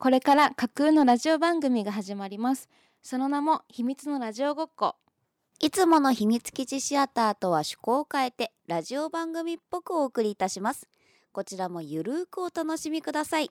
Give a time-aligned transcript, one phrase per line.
[0.00, 2.68] これから架空のラジオ番組が始まります。
[3.02, 4.94] その名も秘密のラジオごっこ。
[5.58, 10.88] いつもの秘密基地シアターとは趣向を変えてラジオ番組っぽくお送りいたします。
[11.32, 13.50] こちらもゆるーくお楽しみください。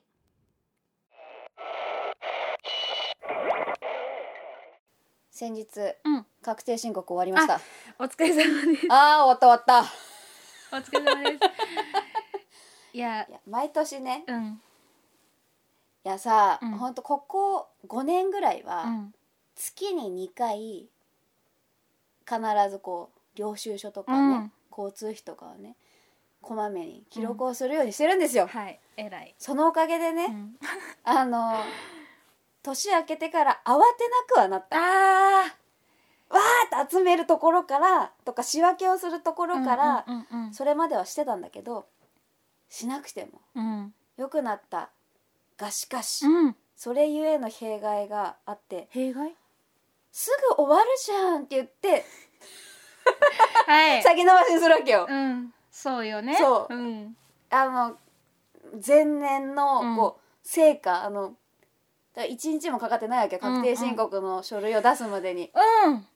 [5.30, 5.66] 先日、
[6.02, 6.26] うん。
[6.40, 7.60] 確定申告終わりました。
[7.98, 8.86] お疲れ様です。
[8.88, 10.78] あー終わった終わった。
[10.78, 11.40] お疲れ様です。
[12.94, 14.60] いやいや毎年ねうん
[16.08, 16.70] いやさ、うん。
[16.70, 19.14] ほんとここ5年ぐらいは、うん。
[19.54, 20.88] 月に2回
[22.26, 24.52] 必ずこう領収書とかね、うん。
[24.70, 25.76] 交通費とかをね
[26.40, 28.80] こまめに記録をするようにしてるんですよ、はい。
[28.96, 30.56] 偉い、そのおかげでね、うん。
[31.04, 31.56] あの
[32.62, 34.78] 年明けてから慌てなくはなった。
[34.78, 40.54] あわーって集めるところからとか仕分けをするところから、うんうんうん。
[40.54, 41.84] それまではしてたんだけど
[42.70, 43.94] しなくてもうん。
[44.16, 44.88] 良くなった
[45.58, 46.56] がしかし、うん。
[46.76, 48.86] それゆえの弊害があって。
[48.90, 49.34] 弊害？
[50.12, 52.04] すぐ終わるじゃんって言って
[53.66, 54.02] はい。
[54.02, 55.52] 先延ばしにするわけよ、うん。
[55.70, 56.36] そうよね。
[56.36, 56.74] そう。
[56.74, 57.16] うん。
[57.50, 57.96] あの
[58.84, 61.34] 前年のこう、成果あの
[62.14, 65.52] だ1日もかかってないわけ確定申告の書類を出すまでに、
[65.84, 66.06] うん。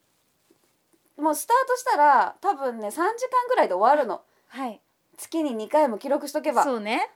[1.25, 3.13] もうスタートしたら多分ね3時間
[3.49, 4.23] ぐらいで終わるの。
[4.49, 4.81] はい。
[5.17, 6.65] 月に2回も記録しとけば。
[6.65, 7.11] そうね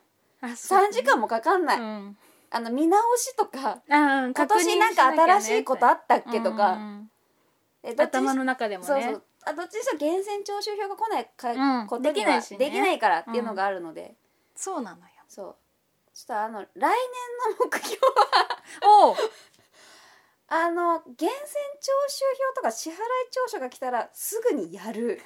[0.52, 2.16] 3時間もかかんない、うん。
[2.50, 7.10] あの見直しとか今年なんか新しいことあったっけとか、うんうん
[7.94, 8.88] 頭の中でもね。
[8.88, 9.22] そうそう。
[9.44, 11.86] あどっちにしろ源泉徴収票が来ないか、うん。
[11.86, 12.58] ことにはできないしね。
[12.58, 14.16] できないからっていうのがあるので、
[14.56, 15.06] そうなのよ。
[15.28, 15.56] そう。
[16.12, 16.82] そしたらあの来年
[17.50, 17.96] の目標
[18.82, 19.16] おう。
[20.48, 21.34] あの源泉
[21.80, 22.96] 徴収票とか支払い
[23.30, 25.20] 調書が来たらすぐにやる。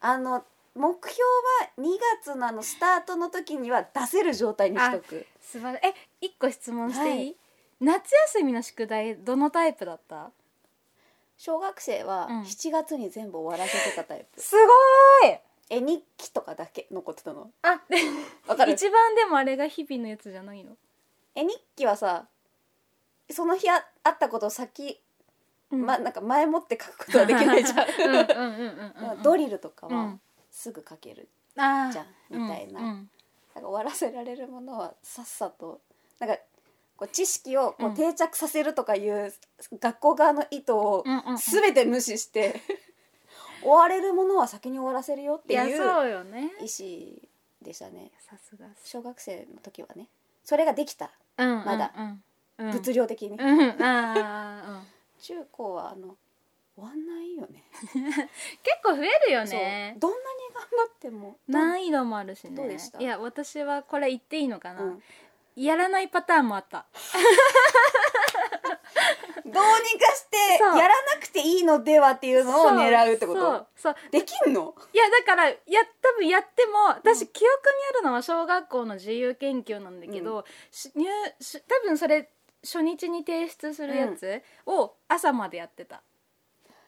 [0.00, 0.44] あの
[0.76, 1.24] 目標
[1.58, 5.26] は2月のあのスタートの時には出せる状態にしとく。
[5.40, 7.36] 素晴らえ一個質問していい、はい。
[7.80, 10.30] 夏休みの宿題どのタイプだった？
[11.38, 12.40] 小学生はうん。
[12.42, 14.54] 7月に全部終わらせてたタイプ、す
[15.22, 15.38] ごい！
[15.68, 17.50] 絵日記とかだけ残ってたの？
[17.62, 17.96] あで
[18.46, 18.72] わかる？
[18.72, 20.76] 一番でもあれが日々のやつじゃないの、
[21.34, 22.26] 絵日記はさ
[23.30, 25.00] その日ああったことを先、
[25.70, 25.84] うん。
[25.86, 27.78] ま、なんか前もって書くことはできないじゃん。
[27.78, 28.26] うんうんうん
[29.00, 29.22] うんうん。
[29.24, 30.20] ドリルとかはうん
[30.56, 31.92] すぐ書けるじゃん
[32.30, 33.10] みたいな,、うん
[33.54, 35.80] なんか終わらせられるものはさっさと
[36.18, 36.36] なんか
[36.96, 39.32] こう知識をこう定着させるとかいう
[39.70, 41.04] 学校側の意図を
[41.38, 42.62] 全て無視して、
[43.60, 46.26] 終われるものは先に終わらせるよっていう意思
[47.60, 48.12] でしたね。
[48.18, 48.88] さすがっす。
[48.88, 50.08] 小学生の時はね。
[50.42, 51.10] それができた。
[51.36, 52.24] うんまだうん。
[52.58, 52.72] うん。
[52.72, 53.58] 物量的に、うん。
[53.58, 53.82] うん。
[53.82, 56.16] あー中高はあの
[56.76, 57.64] 終わんないよね。
[57.94, 58.20] う ん結
[58.84, 59.96] 構増えるよね。
[59.98, 60.22] どんなに
[60.54, 61.38] 頑張っても。
[61.48, 62.54] 難易度もあるしね。
[62.56, 63.00] どうでした？
[63.00, 65.02] いや私はこれ言っていいのかな、うん。
[65.56, 66.84] やらないパターンもあった。
[69.46, 73.66] どうにかしてやらなくていいのではっていうのを狙うってこと？
[73.76, 74.74] そうできんの？
[74.92, 75.56] いやだからや
[76.02, 81.06] 多分やっても私記憶にあるのは小学校の自由研究なんだけど、し入
[81.40, 82.28] し多分それ
[82.62, 86.02] 初日に提出するやつを朝までやってた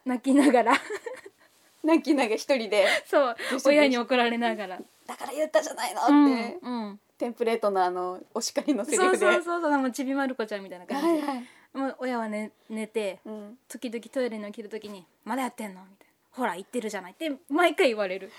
[0.09, 0.73] 泣きながら。
[1.85, 2.87] 泣きながら一人で。
[3.07, 3.37] そう
[3.67, 4.79] 親に怒られながら。
[5.07, 18.31] だから言ったじゃないのうんって、うんテンプレートのあのお叱りのセリそうフでそうそうそうもうちびまる子ちゃんみたいな感じで、はいはい、もう親は、ね、寝てうん、時々トイレに起きる時に「まだやってんの?」みたいな「ほら言ってるじゃない」って毎回言われる。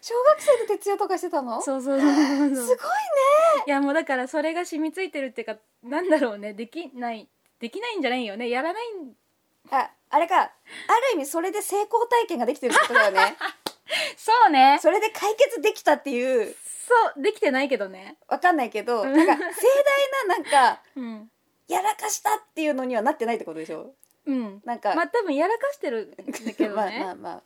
[0.00, 1.60] 小学生で徹夜とかしてたの？
[1.60, 2.16] すそうそうそうそう。
[2.16, 2.74] ごいね。
[3.66, 6.52] いやもうだからそれが染みついてるっていうかなんだろうね。
[6.52, 7.26] できない
[7.58, 8.48] できないんじゃないよね。
[8.50, 9.16] やらないん
[9.70, 10.50] ああれかある
[11.14, 13.36] 意味それで成功体験ができてるってことだよね。
[14.16, 14.78] そうね。
[14.80, 16.54] それで解決できたっていう。
[16.86, 18.16] そうできてないけどね。
[18.28, 19.12] わかんないけどうん。
[19.12, 21.30] なんか盛大ななんか うん。
[21.66, 23.94] やらかしたっていうのにはなってないってことでしょ？
[24.26, 24.62] うん。
[24.64, 26.16] なんか、まあ多分やらかしてるんだ
[26.54, 27.42] けど まあねまあ。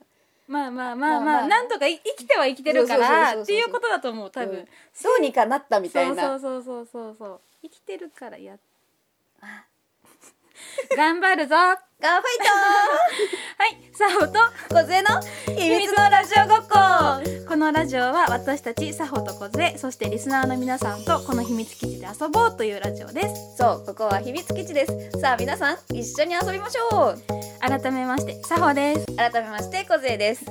[0.46, 1.48] まあまあまあまあまあ、まあまあ。
[1.48, 4.64] なんとかい生きては生きてるからっていうことだと思う多分、うん。
[4.64, 4.70] ど
[5.18, 6.22] うにかなったみたいな。
[6.22, 8.58] そうそうそうそうそう生きてるからや
[10.96, 11.54] 頑張るぞ。
[11.54, 13.90] はガンファイい。
[13.92, 14.38] サホとト
[14.70, 15.08] 小杖の
[15.46, 17.48] 秘密のラジオごっこ。
[17.48, 23.56] このラジオは私たちサホとコズエそしてリスナーの皆さんとこの秘密基地で遊ぼうというラジオです。
[23.56, 25.20] そうここは秘密基地です。
[25.20, 27.18] さあ皆さん一緒に遊びましょう。
[27.60, 29.06] 改めましてサホです。
[29.16, 30.44] 改めまして小杖です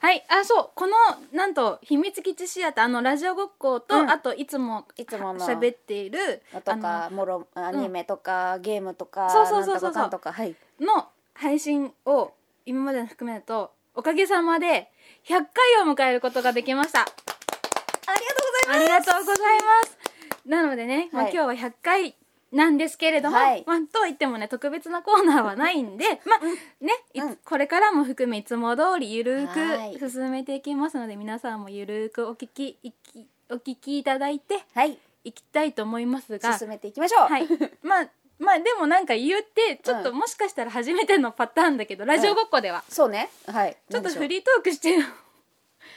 [0.00, 0.24] はい。
[0.28, 0.70] あそう。
[0.74, 0.94] この
[1.32, 4.10] なんと秘密基地シアターあのラジオごっこと、うん。
[4.10, 9.92] あといつもいつもの喋っているとかもろアニメとか、ゲームとかそうそうそうそう。
[9.92, 10.56] なんとかかんとかはい。
[10.80, 12.32] あのの配信を
[12.64, 14.88] 今まで含めるとおかげさまで
[15.26, 15.42] 100回
[15.86, 17.00] を迎えることができました。
[17.00, 18.94] ありがとうございます。
[18.94, 19.98] ありがとうございます。
[20.46, 21.32] なのでね、まあ、はい。
[21.32, 22.14] 今日は100回
[22.52, 23.64] なんですけれども、はい。
[23.66, 27.36] まあ、といってもね特別なコーナーはないんで、まあね、うん。
[27.36, 29.96] これからも含めいつも通りゆるはい。
[29.96, 34.98] く進めていきますので皆さんもゆるくお聞きいきお聞きいただいてはい。
[35.22, 37.28] いきたいと思いますが進めていきましょう。
[37.28, 37.46] はい、
[37.82, 38.08] まあ
[38.40, 40.16] まあでもなんか言ってちょっとうん。
[40.16, 43.28] もしかしたら初めてのパターンだけど、ラジオごっこでは、そうね。
[43.46, 43.76] はい。
[43.90, 45.04] ちょっとフリートークしてよ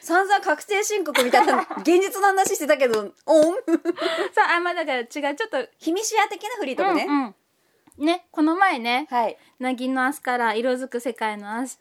[0.03, 3.55] 散々確定申告みたいな現実の話してたけどおん？
[4.33, 7.35] さああまあだから違うちょっと秘密シア的なフリートークね、うん
[7.99, 8.05] うん。
[8.05, 11.77] ねこの前ねはい「なぎの明日から色づく世界の明日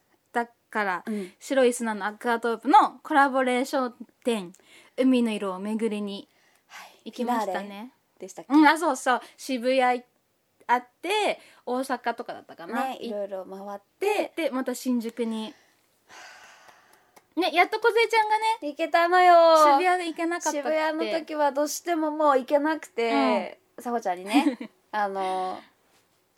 [0.70, 1.32] から、うん。
[1.40, 4.52] 白い砂のアクアトープ」のコラボレーション展
[4.96, 6.28] 「海の色を巡り」に
[6.69, 7.10] はい。
[7.10, 7.92] 行きましたね。
[8.19, 9.20] でしたっけ、うんあそうそう。
[9.36, 10.04] 渋谷
[10.69, 14.32] あって大阪とかだったかな、ねいろいろ回って。
[14.36, 15.52] てでまた新宿に
[17.37, 19.34] ねやっと梢ちゃんがね行けたのよ。
[19.79, 24.58] 渋谷で行けなかった渋谷の時はどうしてももう行けなくて、さほちゃんにね
[24.93, 25.58] あの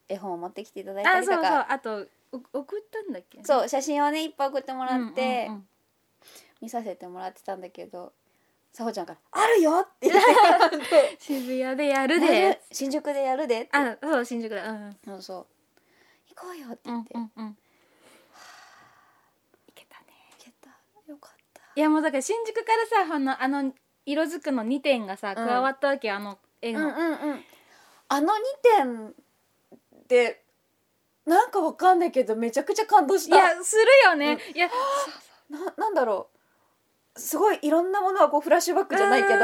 [0.08, 1.66] 絵本を持ってきていただいたりとか。
[1.72, 2.06] あと
[2.52, 3.42] お送ったんだっけ？
[3.44, 5.68] そう写真をねいっぱい送ってもらって、うんうんうん。
[6.60, 8.12] 見させてもらってたんだけど
[8.72, 10.24] さほちゃんから「あるよ!」って言っ
[10.88, 11.16] て。
[11.22, 12.60] 渋谷でやるやでる。
[12.72, 15.46] 新宿でやるであそう新宿だうんそうそう。
[16.34, 17.58] 行こうよってうん言って、うんうん
[19.68, 20.06] いけたね
[20.38, 20.70] 行けた
[21.06, 23.72] よかったいやもうだから新宿からさあのあの
[24.06, 27.44] 色づくの2点がさ加わったわけよ、あの絵の、うんうんうん。
[28.08, 28.36] あの2
[28.86, 29.14] 点
[30.08, 30.42] で
[31.26, 33.36] なんかわかんないけどめちゃくちゃ感動した。
[33.36, 34.68] いやするよね、いや
[35.50, 36.28] ななんだろ
[37.16, 37.18] う。
[37.18, 39.40] すごいいろんなものはこうフラッシュバックじゃないけどうん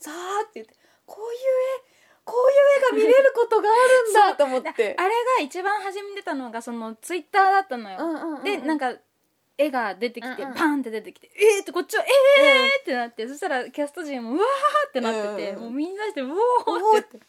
[0.00, 0.74] さあって言って
[1.06, 1.38] こういう
[1.76, 1.88] 絵
[2.24, 4.96] こういう絵が見れることがあるんだと思って。
[4.98, 8.44] あれが一番初めに出たのがそのツイッターだったのよ、うんうんうん。
[8.44, 8.92] でなんか
[9.58, 10.54] 絵が出てきて、うんうん。
[10.54, 17.20] パンって出てきて「えー!」ってこっちは「えー!」ってなってそしたらキャスト陣も「うわー!」ってなってて、うんもうみんなして「うおー!」って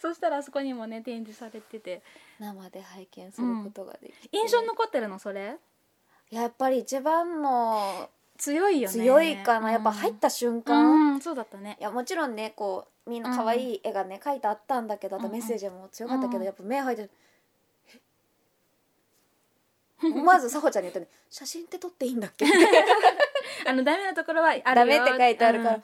[0.00, 2.02] そしたらあそこにもね展示されてて。
[2.38, 5.58] 生で拝見することができて、印象に残ってるのそれ？
[6.30, 8.94] やっぱり一番の強いよね。
[8.94, 11.76] 強いかな、やっぱ入った瞬間、うん、うんそうだったね。
[11.78, 17.10] いやもちろんねこうみんな可愛い絵がね描いてあったんだけど、あとメッセージも強かったけど、うんやっぱ目入ってる。
[17.12, 17.29] え
[20.02, 22.46] 思 わずさほちゃんに言ったね「写真って撮っていいんだっけ?
[23.66, 24.62] 」あのダメなところはあるよ。
[24.74, 25.82] ダメって書いてあるから、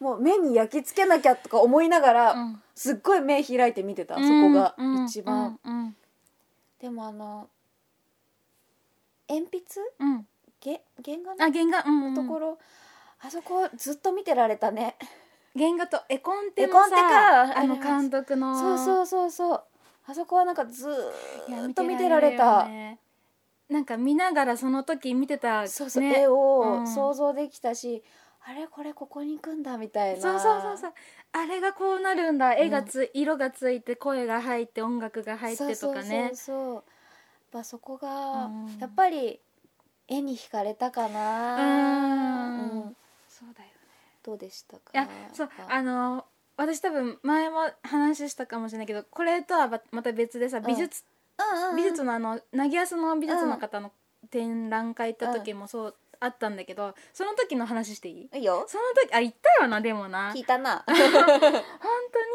[0.00, 2.62] もう目に焼き付けなきゃとか思いながら、うん。
[2.74, 4.22] すっごい目開いて見てた、うん。
[4.24, 5.04] そこがうん。
[5.04, 5.78] 一番、うん。
[5.78, 5.96] うん。
[6.80, 7.48] でもあの
[9.28, 9.80] 鉛筆？
[10.00, 10.28] うん。
[10.60, 11.84] げ原画あ原画。
[11.84, 12.58] うん、うん、のところ、
[13.20, 14.96] あそこずっと見てられたね。
[15.56, 18.58] 原画と絵コンテ絵コンテのさかあの監督の。
[18.58, 19.64] そうそうそうそう
[20.06, 22.68] あそこはなんかずっと見てられた。
[23.66, 26.20] なんか見ながらその時見てたそうそう、ね。
[26.20, 26.86] 絵をうん。
[26.86, 28.04] 想像できたし、
[28.46, 30.20] あれこれここに行くんだみたいな。
[30.20, 30.92] そうそうそうそう。
[31.32, 32.52] あれがこうなるんだ。
[32.54, 35.74] 絵がつ、色がついて声が入って音楽が入ってとかね。
[35.78, 36.36] そうそうそう。
[36.36, 36.82] そうやっ
[37.52, 38.78] ぱそこが、うん。
[38.78, 39.40] やっぱり
[40.06, 42.58] 絵に惹かれたかな。
[42.58, 42.96] うん。
[43.28, 43.72] そうだよね。
[44.22, 44.90] どうでしたか？
[44.92, 51.04] いやそうあの私多分前も話したかもしれないけどこれとはままた別でさ美術、
[51.38, 51.76] うんうんうん。
[51.76, 53.92] 美術のあのなぎやすの美術の方の
[54.30, 58.30] 展覧会行った時もそうあったんだけどその時の話していい？
[58.34, 58.64] いいよ。
[58.68, 60.32] その時あ言ったよなでもな。
[60.32, 60.84] 聞いたな。
[60.86, 60.96] 本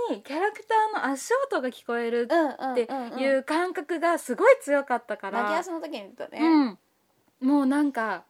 [0.08, 6.40] 当にキャラクターの足音が聞こえるってうんいう感覚がすごい強かったから、投げ汗の時に言ったね、
[7.42, 8.24] うん、もうなんか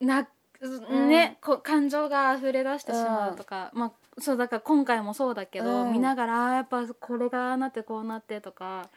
[0.00, 1.08] な、ん。
[1.08, 5.92] ねこう感情が溢れ出してしまうとか、まあそうだから今回もそうだけど、うん。
[5.92, 8.88] 見ながらあーやっぱこれがなってこうなってとか。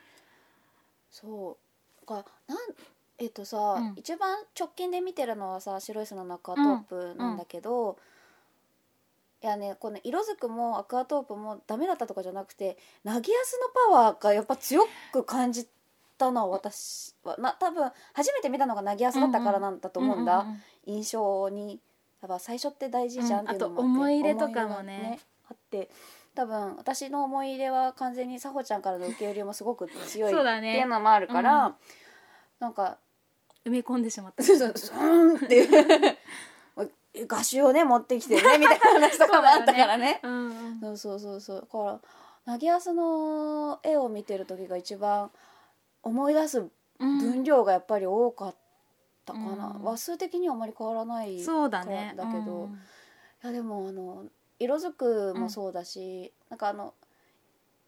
[1.10, 1.58] そ
[2.04, 2.06] う。
[2.06, 2.58] かなん
[3.18, 3.94] えっとさ、うん。
[3.96, 7.98] 一番直近で見てるのはさ白い砂のアクアトープなんだけど、
[9.42, 15.68] いやねこの色づくもアクアトープもダメだったとかじゃなくて投げやすのパワーがやっぱ強く感じ
[16.18, 20.46] たのは私はな多分初めて見たのが投げやすだったからなんだと思うんだ、
[20.86, 21.80] 印象に
[22.22, 24.94] やっぱ最初って大事じゃんっていうのもうんあと思い入れとかもね。
[24.94, 25.18] 思い入れが
[25.50, 25.90] あって
[26.36, 30.72] 多分私の思い入れは完全にさほちゃんからの受け入れもすごく強いそうだね。
[30.74, 31.76] っていうのもあるから、うん
[32.60, 32.98] なんか
[33.66, 34.44] 埋め込んでしまった。
[34.44, 36.18] そうそうスーンっていう
[37.28, 40.20] 画集をね持ってきてね みたいな話とかもあったからね。
[40.24, 40.98] うんうん。
[40.98, 41.42] そうそうそう。
[41.42, 41.62] そう。
[41.62, 42.00] だか
[42.46, 45.32] ら投げやすの絵を見てる時が一番
[46.04, 46.66] 思い出す
[47.00, 47.18] うん。
[47.20, 48.58] 分量がやっぱり多かった
[49.34, 49.84] かな、うん。
[49.84, 52.14] 話数的にはあまり変わらないそうだね。
[52.16, 52.64] だけど。
[52.64, 52.72] うん。
[52.74, 52.76] い
[53.44, 54.26] やでもあの
[54.60, 56.94] 色づくもそうだし、なんかあの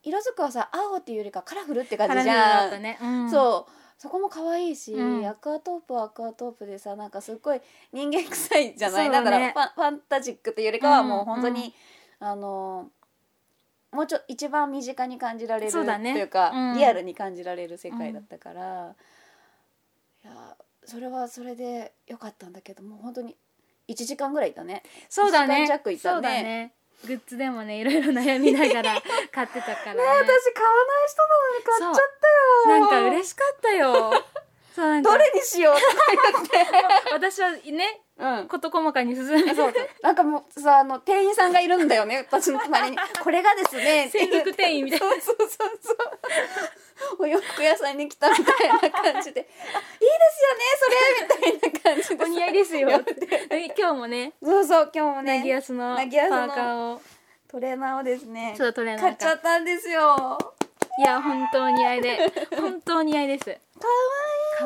[0.03, 3.31] 色づくはさ青っていうよりかカラフルって感じじカラフルだゃん、ったね、うん。
[3.31, 3.71] そう。
[3.97, 5.27] そこも可愛いし、うん。
[5.27, 9.53] アクアトープはアクアトープでさなんかすっごい人間臭いじゃない、そうだね。
[9.53, 11.73] だからファンファンタジックというよりかはうんもう本当に
[12.19, 12.89] あの
[13.91, 16.77] もうちょ一番身近に感じられるそうだねというか、うん。
[16.77, 18.95] リアルに感じられる世界だったから、
[20.23, 20.55] いや
[20.89, 23.35] それはそれでよかったんだけどもう本当に
[23.87, 24.83] 1時間ぐらいいたね。
[25.09, 25.67] そうだね。
[25.67, 25.97] 弱いたね。
[25.97, 26.73] そうだね。
[27.07, 29.99] グッズでもねいろいろ悩みながら 買ってたからね。
[29.99, 30.49] 買わない人な
[31.47, 31.93] のに買っちゃっ
[32.65, 32.79] たよ。
[32.79, 34.11] なんか嬉しかったよ
[34.75, 35.75] そうどれにしよう
[37.13, 38.47] 私はねうん。
[38.47, 45.05] 事細かに進めそうなんかもうさあの店員さんがいるんだよね私の隣に「これがですね」って専属店員みたいな。
[45.07, 45.97] そうそうそうそう。
[47.19, 50.63] お洋服屋さんに来たみたいな感じで「あいいですよね
[51.39, 52.23] それ」みたいな感じで。
[52.23, 52.89] お似合いですよ
[53.49, 53.73] で。
[53.77, 55.37] 今日もねそうそう今日もね。
[55.37, 57.01] なぎやすのパなぎやすのーカーを。
[57.49, 60.37] トレーナーをですねちょっとトレーナー買っちゃったんですよ。
[60.99, 63.87] いや本当似合いで本当似合いですか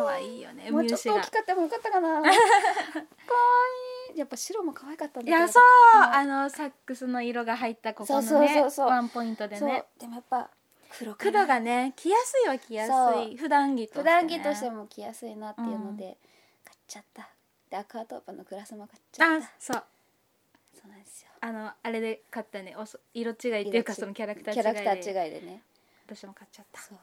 [0.02, 0.42] わ可愛い。
[0.42, 2.22] よねいいもうちょっと大がきかった方がよかったかな。
[2.22, 4.18] かわいい。
[4.18, 5.38] やっぱ白も可愛かったんだけど。
[5.38, 5.64] いやそう、
[5.96, 6.04] うん。
[6.04, 8.88] あのサックスの色が入ったここのねそうそうそうそう。
[8.88, 9.86] ワンポイントでね。
[10.00, 10.50] でもやっぱ
[10.98, 13.36] 黒黒がね着やすいは着やすそい。
[13.36, 16.18] 普段着として、普ね、段着としても着やすいなっていうので、
[16.64, 17.30] 買っちゃった。
[17.70, 19.84] でアクアトープのグラスも買っちゃっあたそう。
[20.76, 21.30] そうなんですよ。
[21.40, 22.76] あのあれで買ったね。
[22.78, 25.64] おそ色違いっていうかそのキャラクターキャラクタ違いでー違いでね。
[26.06, 26.80] 私も買っちゃった。
[26.82, 26.98] そう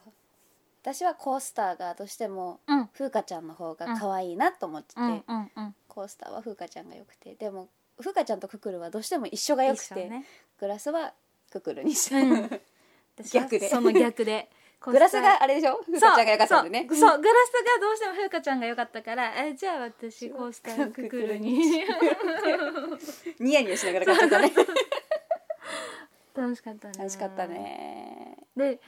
[0.83, 2.87] 私はコースターがどうしてもうん。
[2.89, 5.75] 風花ちゃんの方が可愛いなと思ってて、うんうんうん。
[5.89, 7.69] コースターは風花ちゃんが良くてでも
[7.99, 10.25] 風花ちゃんとククルはどうしても一緒が良くて、一緒ね。
[10.59, 11.13] グラスは
[11.51, 12.25] ククルにした、う。
[12.25, 12.33] ん。
[13.19, 13.69] 私は逆で。
[13.69, 14.49] その逆で。
[14.81, 15.79] グラスがあれでしょ？
[15.85, 16.87] 風花ちゃんが良かったんでね。
[16.89, 16.99] そう。
[16.99, 17.19] そう。
[17.21, 21.85] グラスがどうしても風花ちゃんが良かったからえじゃあ私コースターククルに。
[23.39, 24.53] ニヤニヤしながら買っちゃったね。
[26.35, 26.95] 楽しかったね。
[26.97, 28.39] 楽しかったね。
[28.57, 28.81] で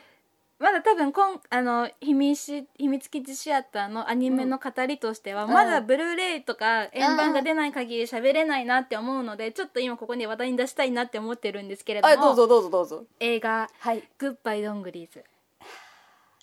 [0.63, 5.53] まだ多分今あの秘密秘密基地シアターのアニメの語りとしては、うん。
[5.53, 13.05] まだブルーレイとか円盤が出ない限り喋れないなって思うので、ちょっと今ここに話題に出したいなって思ってるんですけれどもあどうぞどうぞどうぞ。
[13.19, 15.25] 映画はい「グッバイドングリーズ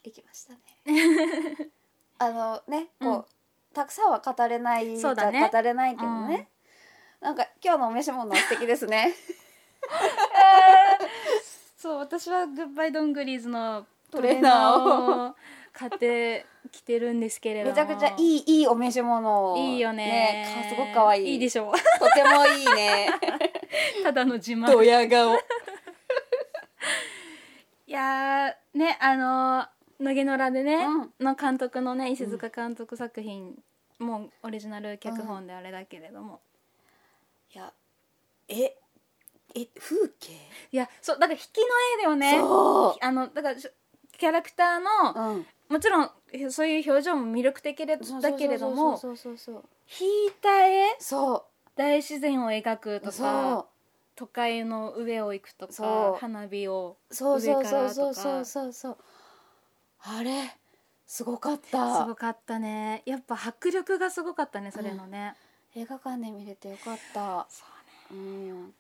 [0.03, 0.59] 行きましたね。
[2.19, 3.25] あのねこう、うん
[3.71, 5.47] たくさんは語れないそうだね。
[5.53, 6.49] 語れないけどね、
[7.21, 9.13] なんか今日のお召し物は素敵ですね」
[11.77, 15.35] そう私はグッバイドングリーズのトレーナーをを
[15.73, 17.75] 買ってきてるんですけれども。
[17.75, 19.57] めちゃくちゃいいいいお召し物を。
[19.57, 20.45] いいよね。
[20.63, 21.31] かすごく可愛い。
[21.33, 21.77] いいでしょと
[22.11, 23.09] てもいいね。
[24.03, 24.71] ただの自慢。
[24.71, 25.35] ドヤ顔。
[27.87, 29.67] いやーねあの
[29.99, 30.85] 野毛野良でね、
[31.19, 33.57] の監督のね石塚監督作品、
[33.97, 36.39] もうオリジナル脚本であれだけれども、
[37.53, 37.73] いや
[38.47, 38.77] え
[39.55, 40.33] え風景？
[40.71, 41.63] いやそうだから引きの
[41.99, 42.37] 絵だよね。
[42.39, 43.67] そあのだからし
[44.19, 46.11] キャラクターの、う、うん、もちろん
[46.51, 51.45] そういう表情も魅力的でだけれども引いた絵そ
[51.75, 53.67] 大自然を描くうとかそ
[54.15, 58.43] 都会の上を行くとか花火を上からとか
[60.01, 60.55] あれ
[61.09, 63.01] すごかっすたごかったね。
[63.05, 65.33] やっぱ迫力がすごかったねそれのね、
[65.75, 67.47] 映画館で見れてよかった。
[67.49, 67.63] そ
[68.11, 68.73] ううん。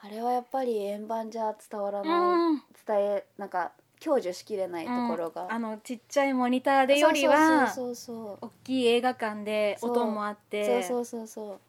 [0.00, 2.62] あれはやっぱり円盤じゃ伝わらねない、うん。
[2.86, 3.72] 伝えなんか
[4.06, 10.82] 享受しきれないところが、あのちっちゃいモニターでよりはそうそう大きい映画館で音もあって。
[10.84, 11.60] そうそうそうそ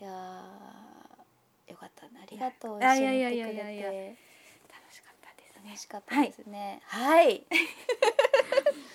[0.00, 0.04] う。
[0.04, 2.20] いやーよかったね。
[2.20, 2.78] ありがとう。
[2.80, 4.16] いや一緒にいやいいてくれやいやいやて。
[4.68, 5.62] 楽しかったですね。
[5.68, 6.82] 楽しかったですね。
[6.84, 7.46] はい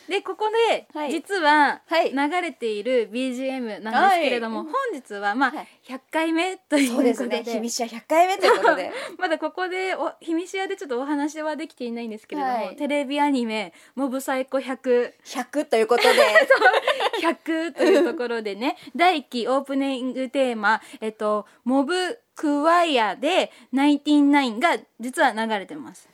[0.10, 1.12] でここで、はい。
[1.12, 2.12] 実ははい。
[2.12, 4.68] 流れている BGM なんですけれども、はい。
[4.68, 5.68] 本日はまあ、はい。
[5.88, 7.52] 100回目というそうですことでね。
[7.54, 8.92] 秘密社100回目ということで。
[9.20, 12.76] まだここでお秘密屋でちょっとお話はできていないんですけれども、はい。
[12.76, 16.10] テレビアニメ「モブサイコ100」100ということで。
[17.22, 18.78] 100というところでね。
[18.96, 26.10] 第1期オープニングテーマ「えっと、モブクワイア」で「ナインティナイン」が実は流れてます。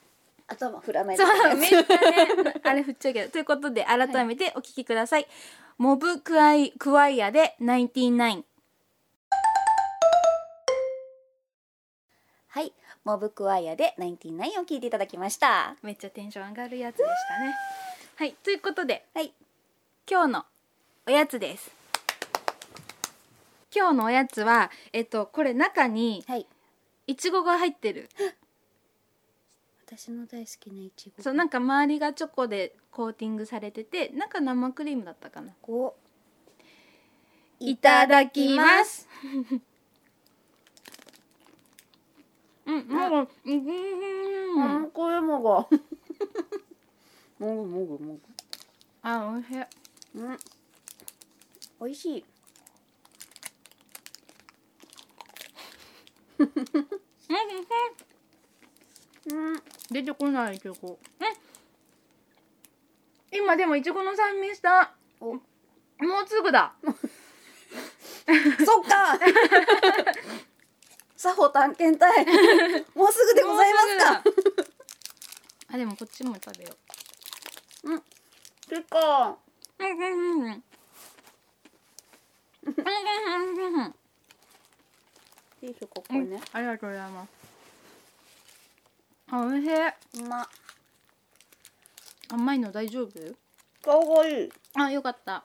[0.48, 1.86] 頭振らないでそうめっちゃね
[2.62, 3.30] あれ振っちゃうけど。
[3.30, 5.26] ということで改めてお聞きください。
[5.78, 8.44] モブクワイクワイアで「ナインティナイン。
[12.48, 12.72] はい。
[13.04, 17.54] モブクワイアで99を聞いていただきました」めっちゃテンション上がるやつでしたね。
[18.16, 18.32] はい。
[18.34, 19.32] ということではい。
[20.08, 20.46] 今日の
[21.06, 21.72] おやつです。
[23.74, 26.46] 今日のおやつはえっとこれ中にはい。
[27.08, 28.08] いちごが入ってる
[29.88, 35.52] 私の大好きないちごそうなんか周りがチョコでコーティングされてて中生クリームだったかな。
[35.62, 35.92] 5
[37.60, 39.06] いただきます。
[42.66, 43.66] うんもううん
[44.56, 45.68] うんあこれもが
[47.38, 48.18] もぐもぐも
[49.02, 49.64] あ美味しい。
[50.16, 50.38] ぐうん。
[51.80, 52.24] 美味しい
[59.30, 59.62] うん。
[59.90, 60.96] 出てこないいちごうん
[63.32, 64.92] 今でもいちごの酸味した。
[65.20, 65.34] お。
[65.34, 65.40] も
[66.24, 66.74] うすぐだ。
[68.64, 69.18] そっか。
[71.16, 72.24] 作法探検隊。
[72.94, 74.22] もうすぐでございますか。
[75.74, 76.76] あでもこっちも食べよ
[77.84, 77.94] う。
[77.94, 78.02] ん。
[78.68, 79.38] 結構。
[79.78, 79.90] ううん。
[79.90, 80.42] うん。
[80.42, 80.46] うん。
[80.46, 80.52] うん。
[80.52, 80.62] うん。
[83.56, 83.84] うん。
[83.84, 83.92] うん。
[85.60, 86.30] ティッシュここうん。
[86.30, 87.35] ね、ありがとうございます
[89.28, 89.72] あ美味しい。
[90.24, 90.48] うま。
[92.28, 93.10] 甘いの大丈夫？
[93.82, 94.52] かわいい。
[94.74, 95.44] あよかった。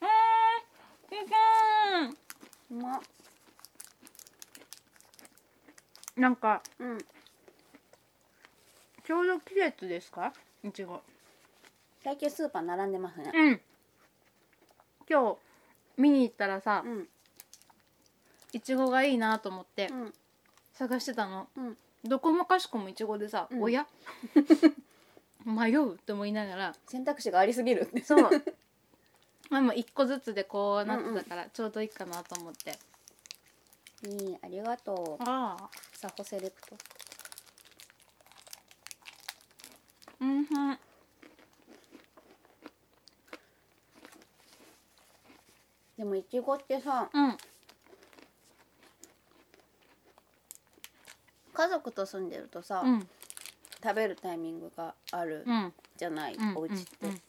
[0.00, 0.06] うー
[2.06, 2.10] ん。
[2.10, 2.16] う
[2.70, 2.96] うま。
[2.96, 3.00] ん
[6.16, 6.98] なんかうん。
[9.04, 10.32] ちょうど季節ですか？
[10.62, 11.02] いちご。
[12.04, 13.32] 最近スーパー並んでますね。
[13.34, 13.60] うん。
[15.10, 15.38] 今日
[15.96, 17.08] 見に行ったらさうん。
[18.52, 19.88] いちごがいいなと思って。
[19.88, 20.14] うん
[20.74, 21.48] 探してたの。
[21.56, 21.76] うん。
[22.04, 23.62] どこもかしこもいちごでさ、うん。
[23.62, 23.86] おや？
[25.44, 26.74] 迷うって思いながら。
[26.86, 27.88] 選択肢がありすぎる。
[28.04, 28.30] そう。
[29.50, 32.78] まあもう一個ずつでこうなってたからちょうどいいかなと思って、
[34.08, 35.22] いいありがとう。
[35.22, 35.70] ああ。
[35.94, 36.76] サホセレクト。
[40.20, 40.78] うんふん。
[45.96, 47.36] でもいちごってさうん
[51.54, 53.08] 家族と住んでるとさ、うん。
[53.82, 55.72] 食べるタイミングがあるうん。
[55.96, 57.20] じゃない、うんお家って、うんうん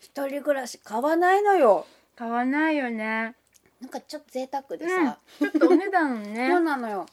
[0.00, 1.86] 一人暮らし買わないのよ。
[2.14, 3.34] 買わないよね。
[3.80, 5.06] なんかちょっと贅沢でうん。
[5.06, 6.46] さ、ちょっとお値段ね。
[6.52, 7.06] そうなのよ。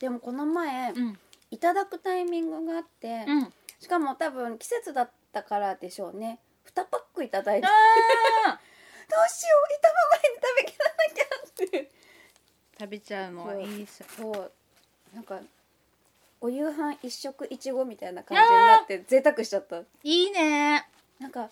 [0.00, 1.18] でもこの前、うん。
[1.52, 3.52] いただくタイミングがあって、うん。
[3.78, 6.40] しかも多分季節だったからでしょうね。
[6.74, 7.66] 2パックいただいて。
[7.68, 7.70] あ
[9.08, 11.90] どうしよういたままに食べきらなきゃって。
[12.76, 14.52] ー食べちゃうのはいいっすそう
[15.14, 15.40] なんか
[16.40, 19.78] お夕飯一食いちごみたいな感じになって贅沢しちゃった。
[20.02, 20.84] いいね。
[21.20, 21.48] なんか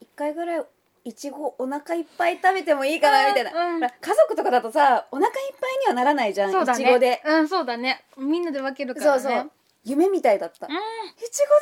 [0.00, 0.64] 一回ぐらい
[1.04, 3.80] いちごお腹いっぱい食べてもいいかなみたいな、うん。
[3.80, 7.10] 家族とかだとさお腹いっぱいにはならないじゃんそうだいちごで。
[7.10, 8.04] ねうんそうだね。
[8.18, 9.20] みんなで分けるからね。
[9.20, 9.50] そうそう。
[9.84, 10.82] 夢みたいだった、いちうごで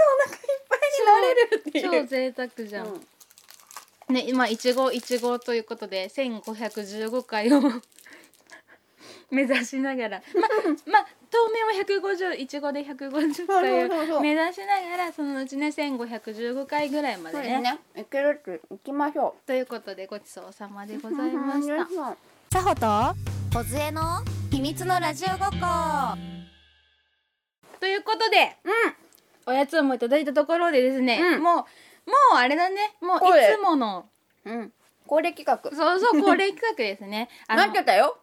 [0.05, 2.03] お腹いっぱいになれるっていう。
[2.03, 4.15] ん超贅沢じゃん、うん。
[4.15, 7.61] ね今いちごいちごということで1515回を
[9.31, 10.23] 目指しながら。
[10.35, 10.49] ま
[10.93, 17.61] まあ当面は150いちごで150回を目指しながらそのうちね1515回ぐらいまでね。
[17.61, 17.79] ね。
[17.97, 21.87] いけるって行きましょということでごちそうさまでごうざいました
[22.51, 25.57] たさほと小杖の秘密のラジオごっこ。
[27.79, 28.57] ということで
[29.47, 31.43] うおやつをもいただいたところでですね、うん。
[31.43, 31.63] もうも
[32.35, 32.97] うあれだね。
[33.01, 33.21] もうい
[33.57, 34.07] つもの
[34.45, 34.73] んうん
[35.11, 38.19] 恒例企画そうそう恒例企画ですねあのなってたよ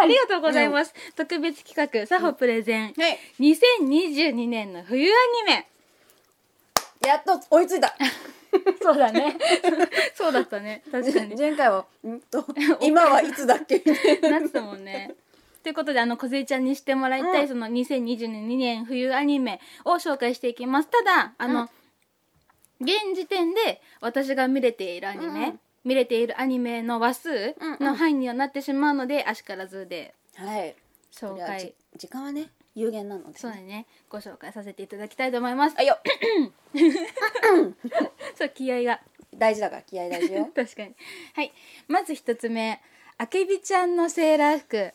[0.00, 5.14] ありがとうございます、特別企画サホプレゼンはい2022年の冬ア
[5.48, 5.66] ニメ
[7.04, 7.92] やっと追いついた
[8.80, 9.36] そうだね
[10.14, 12.46] そうだったね確かに前回はうんと
[12.82, 15.16] 今はいつだっけみたいななってたもんね
[15.64, 21.68] ということであの小ちゃんにしてもらいたい、うんその2022年冬アニメを紹介していきますただあの、
[22.80, 30.14] 現時点で私が見れているアニメ、うん見れているアニメの話数の範囲にはなってしまうので、あしからずで。
[30.36, 30.76] はい。
[31.10, 31.74] 紹介。
[31.96, 33.86] 時間はね有限なのでそうだね。
[34.10, 35.76] ご紹介させていただきたいと思います。
[35.78, 35.96] あいよ
[38.36, 39.00] そう気合が。
[39.34, 40.50] 大事だから気合大事よ。
[40.54, 40.94] 確かに。
[41.34, 41.52] はい。
[41.88, 42.82] まず一つ目。
[43.16, 44.92] あけびちゃんのセーラー服。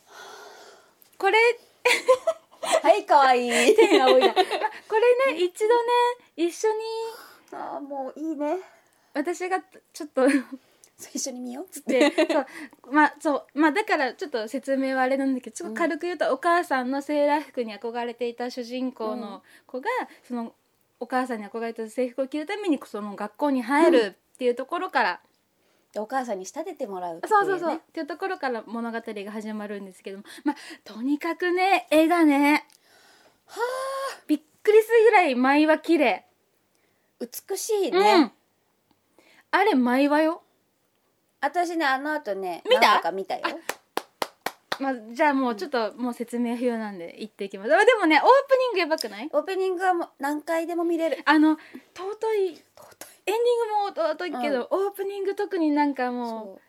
[1.18, 1.40] これ
[2.84, 4.42] はい可愛い手が多いな、まこ
[5.26, 5.92] れね一度ね
[6.36, 6.76] 一緒に
[7.52, 8.60] あーもういいね。
[9.14, 9.60] 私が
[9.92, 10.28] ちょっと
[11.14, 12.10] 一緒に見ようっつって。
[12.10, 12.46] で そう。
[12.92, 13.60] まあそう。
[13.60, 19.90] まあだからちょっと説明はあれなんだけどちょっと軽く言うと、お母さんのセーラー服に憧れていた主人公の子が、
[20.24, 20.54] その
[21.00, 25.22] お母さんに憧れてた制服を着るためにその学校に入るっていうところから、
[25.94, 30.24] でお母さんに仕立ててもらうっていそうそうそう、ねっていうところから物語が始まるんですけども。
[30.44, 32.66] まあとにかくね絵がね
[33.46, 34.24] はあ。
[34.28, 36.26] びっくりするぐらい舞は綺麗。
[37.20, 37.94] 美しいうん。
[37.94, 38.34] ね、
[39.52, 40.43] あれ舞はよ
[41.44, 43.02] 私ねあの後ね見た？
[43.02, 43.42] か見たよ。
[44.80, 47.76] まあ、じゃあもうちょっともう説明不要なんで言っていきます。
[47.76, 48.28] あでもねオープ
[48.58, 49.30] ニングやばくない？
[49.32, 51.20] オープニングはもう何回でも見れる。
[51.26, 51.58] あの
[51.96, 52.48] 尊い。
[52.48, 56.62] エン尊ディングも尊いけど、オープニング特になんかいもそう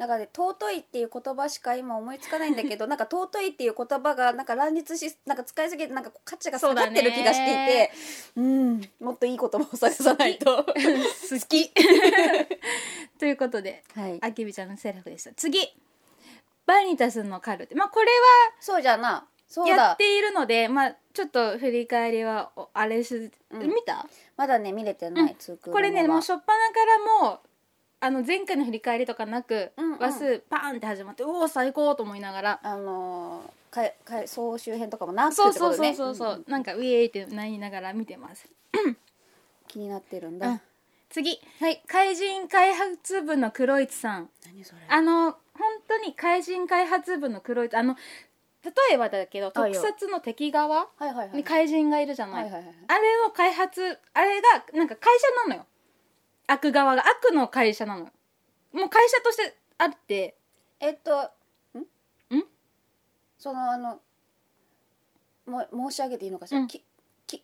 [0.00, 7.92] だからね尊いっていう言葉しか今思いつかないんだけど なんか尊いっていう言葉がなんか乱立しなんか使いすぎてなんか価値が下がってる気がしていて
[8.36, 10.60] うんもっといい言葉を探さないと。
[10.60, 11.70] う好き。
[13.20, 14.18] ということではい。
[14.22, 15.34] あきびちゃんのセーラー服でした。
[15.34, 15.70] 次。
[16.64, 17.74] バニタスのカルテ。
[17.74, 18.06] まあこれ
[18.58, 19.28] そうじゃな。
[19.46, 19.72] そうだ。
[19.72, 23.68] はやっているのでまあちょっと振り返りはおあれし、うん。
[23.68, 24.06] 見た？
[24.38, 25.58] まだね見れてない、うん。
[25.58, 27.49] これねはもう初っ端からもう
[28.02, 29.98] あの前回の振り返りとかなく、うんうん。
[29.98, 36.44] 話数パーンって始まっておお最高と思いながらあのーかいかい総集編とかもなくそうそうそうってことねそうそう、んん。
[36.48, 38.48] なんかウェーイってなりながら見てます、
[39.68, 40.60] 気になってるんだ、うん、
[41.08, 41.38] 次。
[41.60, 41.82] はい。
[41.86, 44.30] 怪人開発部の黒市さん。
[44.46, 44.80] 何それ。
[44.88, 45.38] あの本
[45.86, 47.96] 当に怪人開発部の黒市あの
[48.64, 49.80] 例えばだけどはいよ。
[49.80, 55.66] 特撮の敵側はいはいはいに怪人がいるじゃない、はいはいはいあれの開発あれがなんか会社なのよ
[56.50, 58.04] 悪側が悪の会社なの。
[58.04, 58.10] よ
[58.72, 60.36] もう会社としてあって。
[60.80, 61.30] えっと
[61.74, 62.36] ん？
[62.36, 62.44] ん？
[63.38, 64.00] そのあの
[65.46, 66.66] も申し上げていいのかしら、うん。
[66.66, 66.84] き
[67.26, 67.42] き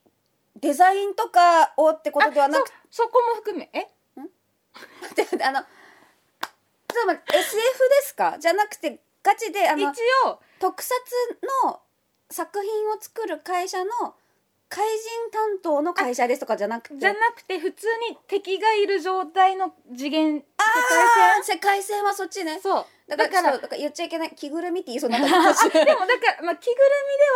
[0.61, 3.71] デザインとかをってことではなくそそこも含め？
[3.73, 3.87] え？
[5.15, 5.71] てあのちょっ
[7.03, 7.63] と待って SF で
[8.03, 8.37] すか？
[8.41, 9.91] じゃなくてガチであ一の
[10.31, 10.41] 応。
[10.59, 10.95] 特撮
[11.65, 11.81] の
[12.31, 14.15] 作品を作る会社の
[14.69, 16.99] 怪人担当の会社ですとかじゃなくて？
[16.99, 20.37] じゃなくて普通に敵がいる状態の次元。
[20.37, 22.03] 世あー世界線。
[22.03, 22.53] はそっちね。
[22.55, 22.85] 界線そう。
[23.09, 23.63] だからだからそう。
[23.63, 26.07] だから言っちゃいけない着ぐるみって言いそうになでもだから、まあ、着ぐる
[26.43, 26.57] みで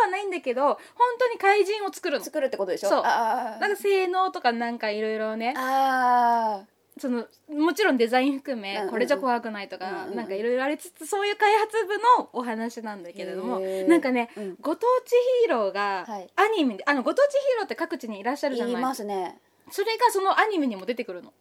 [0.05, 0.77] はないんだけど本
[1.19, 2.89] 当に怪人を作るの作るってことでしょ。
[2.89, 5.53] そうなんか性能とかなんかいろいろね。
[5.55, 6.63] あ
[7.01, 14.57] そのもちろんデザイン含め、これじゃ怖くないとか、なんかいろいろありつつそういう開発部のお話なんだけれどもなんかね、うん。
[14.61, 15.11] ご当地
[15.43, 16.29] ヒーローがはい。
[16.35, 18.81] アニメで、あのご当地ヒーローって各地にいらっしゃるじゃない？
[18.81, 19.39] ますね。
[19.71, 21.33] それがそのアニメにも出てくるの。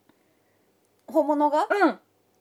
[1.06, 1.66] 本物が？
[1.70, 1.98] うん。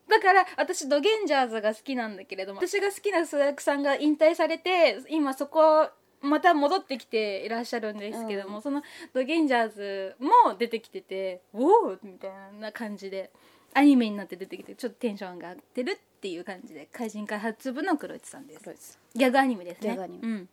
[0.07, 5.89] だから私ドゲンジャーズが好きなんだけれども私が好きな須田さんが引退されて今そこ
[6.21, 8.61] また戻ってきていらっしゃるんですけども、うん。
[8.61, 13.31] そのドゲンジャーズも出てきてて「おお!」みたいな感じで
[13.73, 18.99] アニメになって出てきてちょっとテンションが上がってるっていう感じで怪人開発部の黒市さんです。
[19.15, 19.89] ギャグアニメですね。
[19.89, 20.27] ギャグアニメ。
[20.27, 20.49] うん。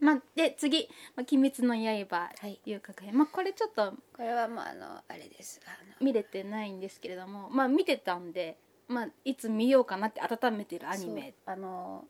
[0.00, 1.76] まあ、で次「まあ、鬼滅の
[2.08, 5.60] 刃はい」遊郭編、まあ、これちょっとこれはまああのあれです。
[5.66, 11.34] あの見れてないんですけれどもまあ見てたんで、まあ、いつ見ようかなって温めてるアニメ。
[11.46, 12.06] あの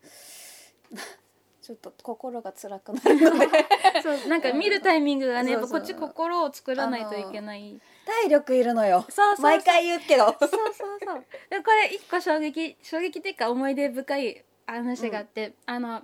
[1.65, 3.49] ちょっと心が辛くなるので。
[4.05, 7.81] そうなんか見るタイミングがねこっち心を作らないといけない。
[8.05, 9.07] 体力いるのよ。
[9.39, 10.27] 毎回言うけど。
[10.27, 11.25] そうそうそう。
[11.49, 16.03] でこれ一個衝撃衝撃っていうか思い出深い話があって、あの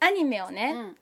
[0.00, 0.96] アニメをね、うん。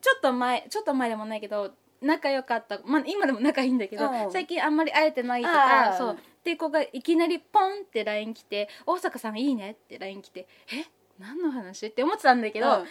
[0.00, 4.30] ちょっと前ちょっと前でもないけど仲良かった、まあ、今でも仲いいんだけど、うん。
[4.30, 6.12] 最近あんまり会えてないとかそう。
[6.12, 10.86] っていう子がいきなりポンって LINE 来て「大阪さんいいね」って LINE 来て「え？
[11.18, 12.86] 何の話?」って思ってたんだけど、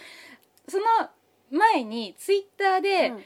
[0.68, 0.84] その
[1.50, 3.24] 前にツイッターで「うん。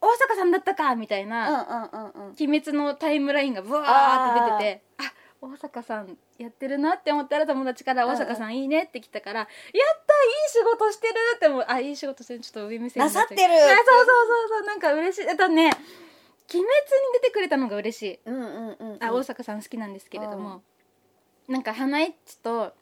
[0.00, 2.36] 大阪さんだったか」みたいな、うんうんうんうん。
[2.38, 8.10] 鬼滅のタイムラインがブワーって出ててあ大阪さんやってるなって思ったら友達から「うん。
[8.10, 11.64] うん大阪さんいいね」って来たから「やったいい仕事してる!」って思う。
[11.66, 12.40] あいい仕事してる。
[12.40, 13.42] ちょっと上目線になさってる。
[13.42, 15.30] あそうそうそうそうなんか嬉しい。
[15.30, 15.70] あとね
[16.52, 16.66] 「鬼滅」に
[17.14, 18.20] 出てくれたのが嬉しい。
[18.26, 20.62] うんうんうんあ大阪さん好きなんですけれども、
[21.48, 22.74] なんか花エッチと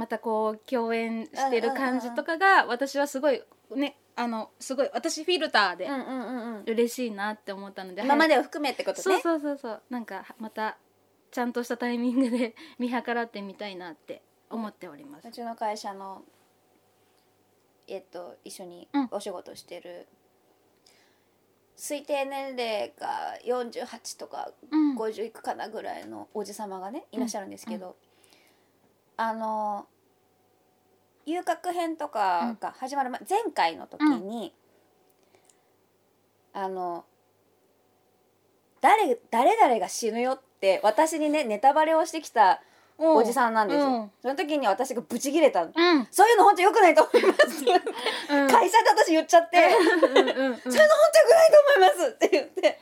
[0.00, 3.42] またこう共演してる感じとかが私はすごい
[3.76, 6.62] ねあのすごい私フィルターでうんうんうんうん。
[6.66, 9.02] 嬉しいなって思ったので、今までを含めってことね。
[9.02, 9.82] そうそうそうそう。
[9.90, 10.78] なんかまた
[11.30, 15.28] ちゃんとしたタイミングで 見計らってみたいなって思っております。
[15.28, 16.22] うちの会社の
[17.86, 19.08] えっと一緒にうん。
[19.10, 20.08] お仕事してる、
[21.76, 24.98] 推定年齢が48とかうん。
[24.98, 27.96] 50いくかなぐらいのおじ様がねいらっしゃるんですけど、
[29.16, 29.86] あの
[31.26, 34.52] 遊郭編とかが始まる前前回の時に、
[36.52, 37.04] あの
[38.80, 42.60] 誰誰々が死ぬよって私にねネタバレをしてきた
[42.98, 44.10] おじさんなんですよ、うん。
[44.20, 45.64] その時に私がブチギレた。
[45.64, 46.08] の、うん。
[46.10, 47.64] そういうの本当良くないと思います。
[47.64, 48.48] うん。
[48.48, 50.18] 会社で私言っちゃって、うん。
[50.18, 50.28] うん。
[50.28, 50.28] うん。
[50.28, 52.78] そういうの本当良くないと思いますって言って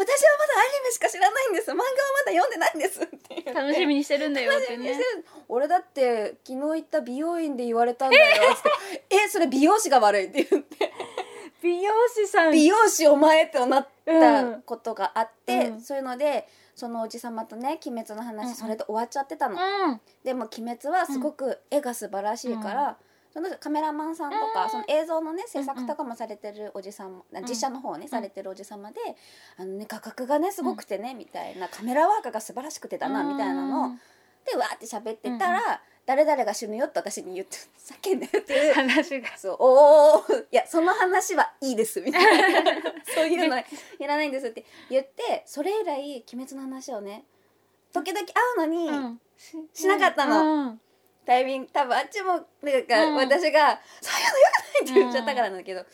[0.00, 1.70] まだアニメしか知らないんです。
[1.70, 1.86] 漫画は
[2.24, 3.52] まだ読んでないんですって言って。
[3.52, 4.98] 楽しみにしてるんだよってね。
[5.48, 9.04] 俺だって昨日行った美容院で言われたんだよって。
[9.24, 10.92] えそれ美容師が悪いって言って。
[11.62, 12.52] 美容師さん。
[12.52, 15.80] 美容師お前ってなったことがあって、うん。
[15.80, 18.54] そういうのでそのおじさまとね「鬼滅」の話、うんうん。
[18.54, 20.00] それで終わっちゃってたの、うん。
[20.24, 22.96] でも「鬼滅」はすごく絵が素晴らしいから、
[23.32, 24.70] そのカメラマンさんとか、うん。
[24.70, 27.44] その映像のね制作とかもされてるおじさんも、ん。
[27.48, 29.00] 実写の方をね、されてるおじさまで
[29.56, 33.86] あのね画角がねすごくてね、みたいなカメラワークが素晴らしくてだな、みたいなの。
[33.86, 33.90] を
[34.44, 39.28] でわーって喋ってたら、誰々が死ぬよって私に言って「叫んで」っていう話が。
[39.36, 42.72] そうおおいやその話はいいですみたいな。
[43.14, 43.62] そういうの い
[44.00, 47.24] らないんですって言ってそれ以来「鬼滅」の話をね
[47.92, 49.20] 時々会うのに、うん。
[49.72, 50.64] しなかったの。
[50.64, 50.80] うん
[51.24, 55.84] タイミング多分あっちもなんかうん私が「そういうのよくない」って言っちゃったからなんだけど、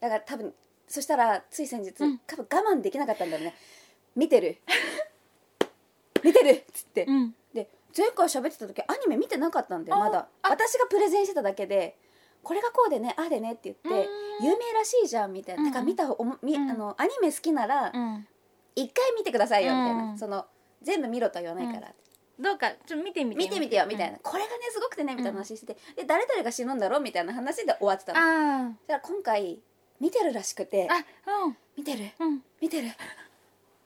[0.00, 0.54] だから多分
[0.88, 2.18] そしたらつい先日、うん。
[2.26, 3.54] 多分我慢できなかったんだろうね
[4.14, 4.58] 「見てる。
[6.22, 7.34] 見てる」っつって、うん。
[7.54, 10.28] で前回喋ってた時アニメ見てなかったんだよあまだ。
[10.42, 10.50] あ。
[10.50, 11.96] 私がプレゼンしてただけで
[12.42, 14.44] これがこうでねああでねって言ってうん。
[14.44, 16.70] 有名らしいじゃんみたいな、うんだから見た方おもみ、うん。
[16.70, 18.28] あのアニメ好きならうん。
[18.74, 20.18] 一回見てくださいよみたいな、うん。
[20.18, 20.46] その
[20.82, 21.94] 全部見ろとは言わないから、
[22.42, 28.18] どうかちょっと見てみて見てみてよみたいな、これがねすごくてねみたいな話してて、で誰々が死ぬんだろうみたいな話で終わってたの。
[28.18, 29.60] あだから今回
[30.00, 30.88] 見てるらしくて。
[30.90, 31.56] ああうん。
[31.76, 32.10] 見てる？
[32.18, 32.42] うん。
[32.60, 32.88] 見てる？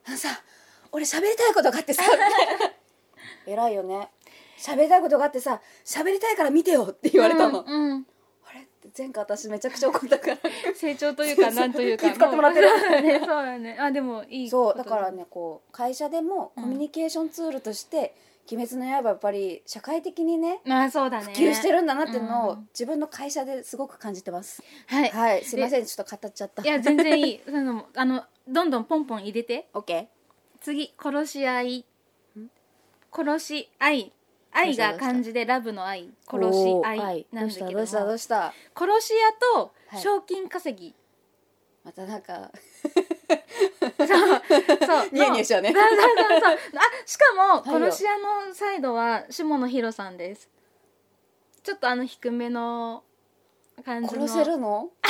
[0.07, 0.29] あのさ
[0.91, 2.03] 俺喋りたいことがあってさ。
[3.47, 4.09] 偉いよね。
[4.59, 8.07] 喋りたいことがあってさ喋りたいから見てよって言われたの、うんうん。
[8.47, 8.61] あれ？
[8.61, 10.39] って前回私めちゃくちゃ怒ったから。
[10.75, 12.11] 成長というか なんというか。
[12.11, 12.69] 気遣ってもらってる。
[12.71, 13.77] そうだねそうだね。
[13.79, 18.15] あでもいいそうだからねこう会社でもコミュニケーションツールとして
[18.51, 21.25] 「鬼滅の刃」やっぱり社会的にねああそうだね。
[21.25, 22.69] 普及してるんだなっていうのをうん。
[22.73, 24.63] 自分の会社ですごく感じてます。
[24.87, 25.11] はい。
[25.11, 25.45] はい。
[25.45, 26.63] すいませんちょっと語っちゃった。
[26.63, 27.41] いや全然いい。
[27.47, 29.69] そのもあのどんどんポンポン入れて。
[29.75, 30.09] オッケ
[30.61, 31.85] 次殺し合い。
[33.13, 34.13] 殺し合い。
[34.53, 36.05] 愛が漢字でラブの愛。
[36.05, 37.27] ー殺し合はい。
[37.33, 37.73] なんだけども。
[37.73, 38.79] どうしたどうしたどうした？
[38.79, 40.01] 殺し屋とはい。
[40.01, 40.95] 賞金稼ぎ、
[41.85, 42.51] またなんか
[43.29, 45.09] そうそう。
[45.13, 45.73] ニヤニヤしちゃうね。
[45.73, 46.41] そうそうそう。
[46.41, 50.49] そうあしかも殺し屋のサイドは下野紘さんです。
[51.63, 53.03] ちょっとあの低めの
[53.85, 54.29] 感じの。
[54.29, 54.91] 殺せるの？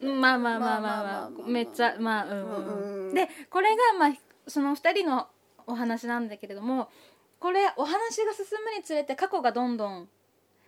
[0.00, 1.02] うんまあまあまあまあ。
[1.02, 4.12] まあめっちゃまあうんうんでこれがまあ
[4.48, 5.28] その2人の
[5.66, 6.90] お話なんだけれども
[7.38, 10.08] これお話が進むにつれて過去がどんどん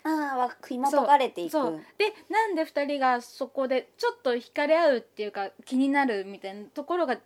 [0.05, 1.53] ああわ紐解かれていく。
[1.53, 7.19] そうでなんで2人がそこでちょっと惹かれ合うっていうか気になるみたいなところが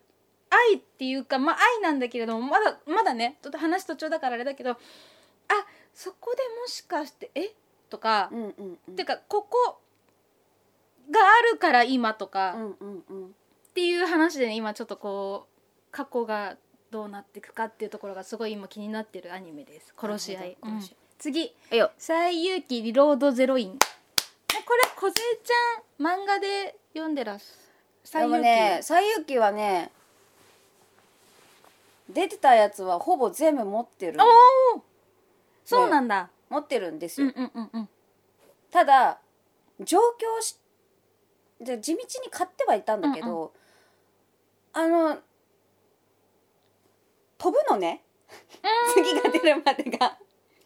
[0.50, 4.76] 愛っていうかまあ愛なんだけれどもまだまだねちょっと話途中だからあれだけどあ
[5.92, 7.52] そこでもしかしてえ？
[7.90, 8.96] とか、うんうんうん。
[8.96, 9.80] てかここ
[11.10, 13.26] があるから今とか、うんうんうん。
[13.26, 13.28] っ
[13.74, 16.56] ていう話でね今ちょっとこう過去が
[16.90, 19.94] どうなっていくかっていうところがすごい今気になってるアニメです。
[19.98, 21.54] 殺し合い、殺し合い次。
[21.70, 23.78] えよ「西遊記リロードゼロイン」
[24.64, 29.90] これ梢ちゃん漫画で読んでらっしゃでもね「西遊記」はね
[32.09, 34.18] 出てたやつはほぼ全部持ってる。
[34.20, 34.83] おお
[35.64, 37.88] そうなんだ、持ってるんですよ、うんうんうんうん。
[38.70, 39.20] ただ
[39.81, 40.59] 上京し
[41.61, 43.52] で地道に買ってはいたんだけど、
[44.72, 45.18] あの
[47.37, 48.02] 飛ぶのね。
[48.94, 50.18] 次が出るまでが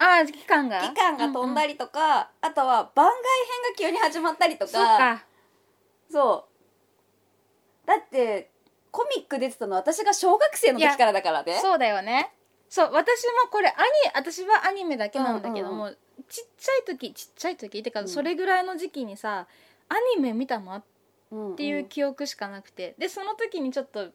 [0.02, 0.80] ああ期間が？
[0.80, 3.14] 期間が飛んだりりとか、あとは番外
[3.84, 5.24] 編が急に始まったりとか。
[6.10, 6.46] そ
[7.84, 7.86] う。
[7.86, 8.50] だって
[8.90, 11.58] コミック出てたの私が小学生の時からだからね。
[11.62, 12.32] そうだよね。
[12.68, 13.76] そう私もこれアニ
[14.14, 15.96] 私はアニメだけなんだけども、うん
[16.28, 18.08] ちっちゃい時ちっちゃい時ってか、うん。
[18.08, 19.46] それぐらいの時期にさ
[19.88, 20.76] アニメ見たの？
[20.76, 20.84] っ
[21.30, 21.56] うん。
[21.56, 24.08] ていう記憶しかなくて、でその時にちょっと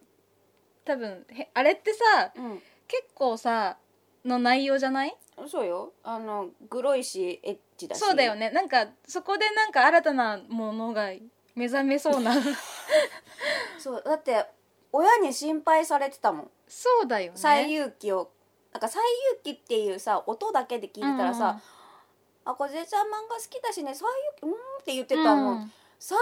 [0.84, 2.62] 多分へあれってさうん。
[2.86, 3.76] 結構さ
[4.24, 5.16] の内容じゃない？
[5.46, 5.92] そうよ。
[6.02, 7.98] あのグロいしエッチだし。
[8.00, 8.50] そうだよね。
[8.50, 11.10] なんかそこでなんか新たなものが
[11.54, 12.32] 目覚めそうな。
[13.78, 14.46] そうだって
[14.92, 16.50] 親に心配されてたもん。
[16.66, 17.38] そうだよ「ね。
[17.38, 18.30] 西遊記」を。
[18.72, 21.60] なんか「西遊記」っていうさ音だけで聞いてたらさ
[22.44, 24.06] 「あこぜちゃん漫画好きだしね西遊
[24.40, 25.56] 記うん」って言ってうんたもん。
[25.56, 26.18] うん「西遊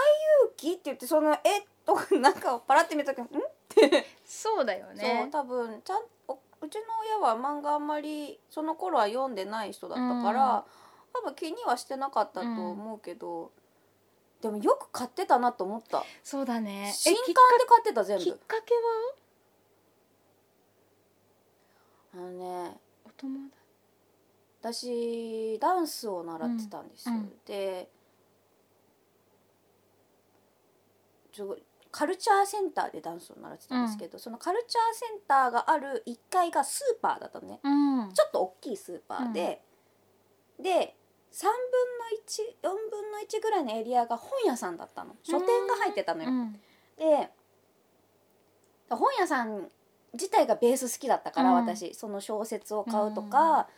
[0.57, 3.29] 記」って言ってその「えとかなんかパラって見た時「ん?」
[4.24, 5.29] そうだよね。
[5.31, 6.02] 多分ちゃんお
[6.62, 6.82] うちの
[7.20, 10.64] 親は漫画あんまりその頃は読んでない人だったから、
[11.12, 13.52] 多分気にはしてなかったと思うけど、
[14.40, 16.04] でもよく買ってたなと思った。
[16.22, 16.92] そうだね。
[16.94, 17.34] 新刊で
[17.68, 18.24] 買ってた全部。
[18.24, 18.80] きっかけは？
[22.14, 23.48] あのねお友
[24.62, 25.56] 達？
[25.56, 27.20] 私ダンスを習ってたんですよ、うん。
[27.20, 27.88] うんで
[31.96, 37.59] カルチャーセンターでダンスを習ってたんですけど、そのカルチャーセンターがある1階がスーパーだったのね。
[37.62, 38.12] うん。
[38.12, 39.62] ちょっと大きいスーパーで、
[40.61, 40.94] で
[41.32, 45.16] 3分の14分の1ぐらいのエリアが本屋さんだったの。
[45.22, 46.52] 書店が入ってたのよ、うん。
[46.98, 47.30] で
[48.90, 49.70] 本屋さん
[50.12, 51.56] 自体がベース好きだったから、うん。
[51.56, 51.94] 私。
[51.94, 53.68] その小説を買うとか、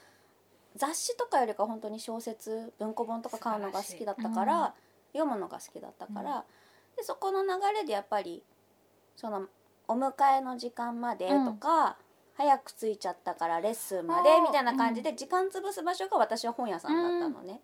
[0.74, 4.74] 雑誌とかよりか本当に小説文庫本とか買うのが好きだったから
[5.12, 6.44] 読むのが好きだったから、
[6.98, 8.42] でそこの流れでやっぱり
[9.16, 9.46] その
[9.86, 11.96] お迎えの時間までとか、
[12.34, 17.62] 早く着いちゃったからレッスンまでみたいな感じで時間潰す場所が私は本屋さんだったのね。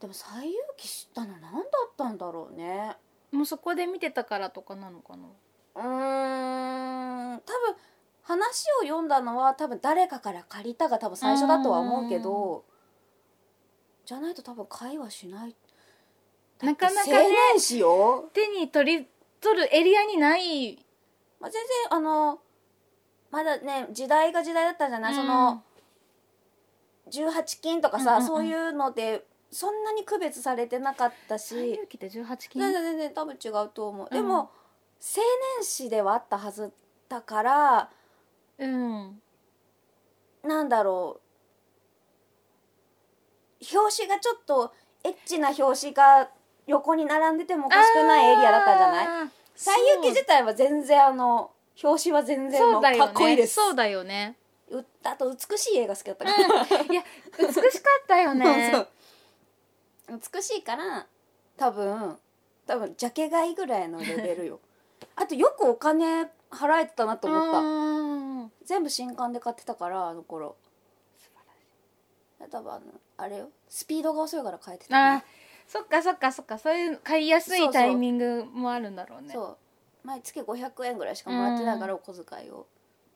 [0.00, 1.34] でも「西遊記」知ったの？
[1.38, 2.96] 何だったんだろうね。
[3.32, 5.26] もうそこで見てたからとかなのかな？
[5.26, 7.40] うーん。
[7.40, 7.76] 多分
[8.22, 12.64] 話を読んだのは多分誰かから借りたが多分最初だとは思うけど
[14.06, 15.54] じゃないと多分会話しない
[16.62, 19.08] なかなか青ね手に取り
[19.40, 20.76] 取るエリアにない。
[21.40, 22.40] まあ、全然あの
[23.30, 25.62] まだね時代が時代だったんじゃない、その
[27.10, 28.26] 18金とかさ、うんうんうん。
[28.28, 31.54] そういうのでそんなに区別されてなかったし。
[31.54, 32.62] 西遊記って18金？
[32.62, 34.14] 全然全然多分違うと思う、うん。
[34.14, 34.50] でも青
[35.58, 36.72] 年誌ではあったはず
[37.08, 37.90] だから
[38.58, 39.20] うん。
[40.42, 41.24] なんだろう。
[43.76, 46.30] 表紙がちょっとエッチな表紙が
[46.66, 49.30] 横に並んでてもおかしくないエリアだったんじゃない？
[49.56, 51.50] 西遊記自体は全然あの
[51.82, 53.54] 表紙は全然かっこいいです。
[53.54, 54.36] そうだよね。
[54.70, 57.02] うあと美しい映画好きだったから、いや
[57.38, 58.86] 美しかったよね。
[60.08, 61.06] 美しいから
[61.56, 62.18] 多分
[62.66, 64.60] 多分ジャケ買いぐらいのレベルよ。
[65.16, 68.64] あとよくお金払えてたなと思った。
[68.64, 70.56] 全部新刊で買ってたからあの頃。
[72.50, 72.82] 多分あの
[73.16, 73.50] あれよ。
[73.68, 75.24] スピードが遅いから買えてた、ね、
[75.66, 76.58] そっかそっかそっか。
[76.58, 79.30] そういう買いやすいタイミングもあるんだろうね。
[79.32, 80.06] そう。
[80.06, 82.66] 毎月500円ぐらいしかもらってないからお小遣いを。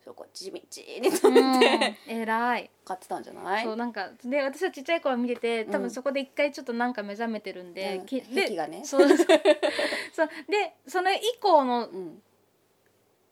[0.05, 1.97] そこ地道にう貯めて、ん。
[2.21, 2.71] 偉い。
[2.87, 3.65] 買ってたんじゃない？
[3.65, 5.83] そうなんかで私はちっちゃい頃見てて多うん。
[5.83, 8.07] 分そこで一回ちょっとなんか目覚めてるんで、うん。
[8.07, 8.81] き癖がね。
[8.85, 9.17] そうそう。
[9.19, 10.29] そう。
[10.51, 12.23] でその以降のうん。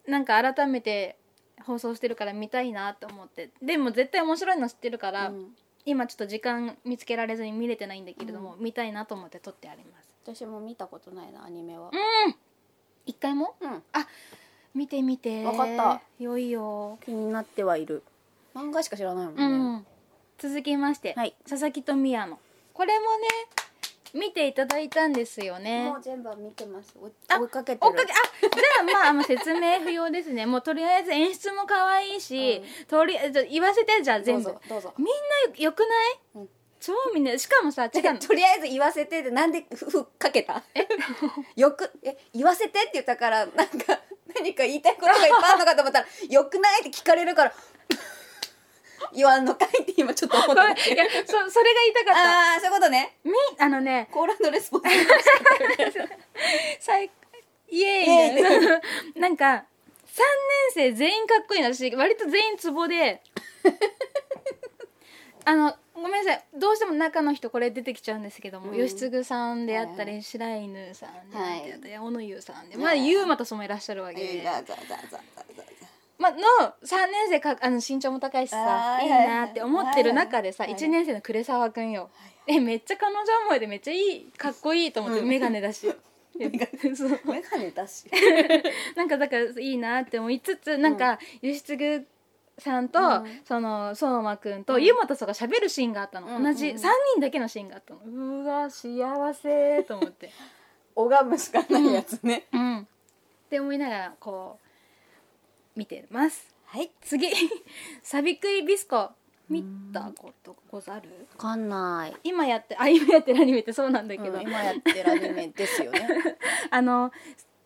[0.06, 1.16] なんか改めて
[1.64, 3.50] 放送してるから見たいなと思って。
[3.62, 10.10] でも絶対面白いの知ってるから、うん今ちょっと時間見つけられずに見れてないんだけれども、見たいなと思って撮ってあります。
[10.24, 11.90] 私も見たことないなアニメは。
[13.06, 13.54] 一回も？
[13.60, 13.82] うん。
[14.74, 15.44] 見てみて。
[15.44, 16.02] わかった。
[16.18, 16.98] よいよ。
[17.04, 18.02] 気になってはいる。
[18.54, 19.86] 漫画しか知らないもんうね、ん、
[20.38, 21.34] 続きまして、はい。
[21.48, 22.38] 佐々木と宮野。
[22.74, 23.28] これもね
[24.14, 25.84] 見ていただいたんですよね。
[25.90, 26.94] もう全部見てます。
[26.98, 27.08] 追
[27.44, 27.90] いかけてる。
[27.90, 30.46] 追っかけあじゃあまあまあ説明不要ですね。
[30.46, 34.44] もうとりあえず演出も可愛いし、とりあえず言わせてじゃあ全部。
[34.44, 34.94] どうぞどうぞ。
[34.98, 35.12] みんな
[35.58, 35.88] よよくない、
[36.36, 36.48] うん。
[36.80, 38.18] 超みんなしかもさ違うの。
[38.18, 40.62] とりあえず言わせてでなんでふふかけた？
[41.56, 44.00] よくえ言わせてって言ったからなんか
[44.34, 47.54] 何か言いたいことがいっぱいあるのかと思ったらよくないって聞かれるから
[49.14, 52.52] 言わんのかいって今ちょっと思ったいやそそれが言いたかった。
[52.52, 53.16] ああそういうことね。
[53.24, 54.86] みあのねコーラのレスポンス。
[56.80, 57.10] 最
[57.68, 59.28] イエーイな。
[59.28, 59.64] んか3年
[60.72, 61.72] 生全員かっこいいの。
[61.72, 63.22] 私割と全員ツボで。
[65.44, 66.44] あのごめんなさい。
[66.54, 68.86] どうしても中の人これ出てきちゃうんですけども、うん。
[68.86, 72.84] 吉嗣さんであったり、はい白犬さんであったり、は小野優さんで、はい。
[72.84, 74.44] まあ優馬とそもいらっしゃるわけで、
[76.18, 76.38] まあ、の
[76.82, 79.28] 3年生かあの身長も高いしさいいあーはい。
[79.28, 80.74] なって思ってる中でさ、はい。
[80.74, 82.10] 1年生の呉沢くんよ、
[82.46, 85.92] えめっちゃ彼女思いでめっちゃいいかっこいいと思って、うん眼鏡だし
[86.38, 86.50] で
[86.94, 87.20] そう。
[87.24, 88.06] メガネだし。
[88.94, 92.06] なんかだからいいなって思いつつなんか吉嗣
[92.58, 93.40] さんと、うん。
[93.44, 94.84] その相馬くんと、うん。
[94.84, 96.76] 湯本さんが喋るシーンがあったの、うん同じうん。
[96.76, 96.80] 3
[97.14, 98.00] 人だけのシーンがあったの。
[98.04, 100.30] うわ幸せと思って。
[100.94, 102.46] 拝むしかないやつね。
[102.52, 102.78] うん。
[102.80, 104.65] って思いながらこう
[105.76, 106.54] 見てます。
[106.64, 106.90] はい。
[107.02, 107.28] 次。
[108.02, 109.10] サビクイビスコ
[109.48, 111.10] 見たことござる？
[111.34, 112.16] わかんない。
[112.24, 116.08] 今やってあ 今やってるアニメってそうなんだけど、けど今やってるアニメですよね。
[116.70, 117.12] あの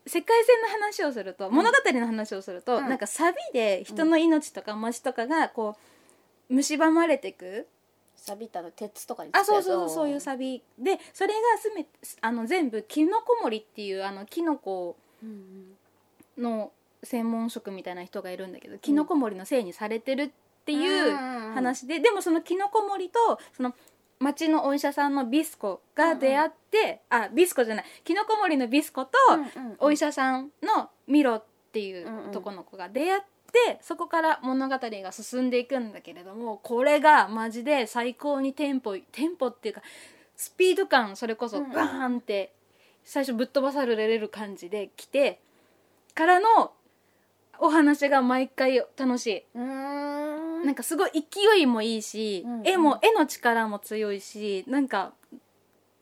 [0.06, 2.88] 世界線の話をすると、物語の話をすると、うん。
[2.88, 5.76] なんかサビで人の命とか街とかがこ
[6.50, 7.68] う蝕まれてく、
[8.16, 10.62] 錆びたの鉄とかにあそうそうそうそういうさ、サビ。
[10.78, 11.86] でそれがすめ
[12.20, 15.76] あの全部キノコモリっていうあのキノコうん。
[16.36, 20.30] の専門職みたいな人がいるんだけど、キノコモリのせいにされてるっ
[20.64, 21.16] ていう
[21.54, 23.18] 話で、でもそのキノコモリと
[23.56, 23.74] その
[24.18, 29.12] 町のお医者さんのビスコが出会って、あビスコじゃないキノコモリのビスコと、
[29.78, 39.82] お医者さんのミロっていう男の子が出会って、そこから物語が進んでいくんだけれどもこれがマジで最高にテンポテンポっていうか
[40.36, 41.72] スピード感それこそうんうん。
[41.72, 42.52] バーンって
[43.04, 45.40] 最初ぶっ飛ばされる感じで来て
[46.14, 46.72] からの
[47.60, 49.58] お話が毎回楽しい。
[49.58, 52.66] なんかすごい勢いもいいし、うんうん。
[52.66, 55.12] 絵も絵の力も強いしなんか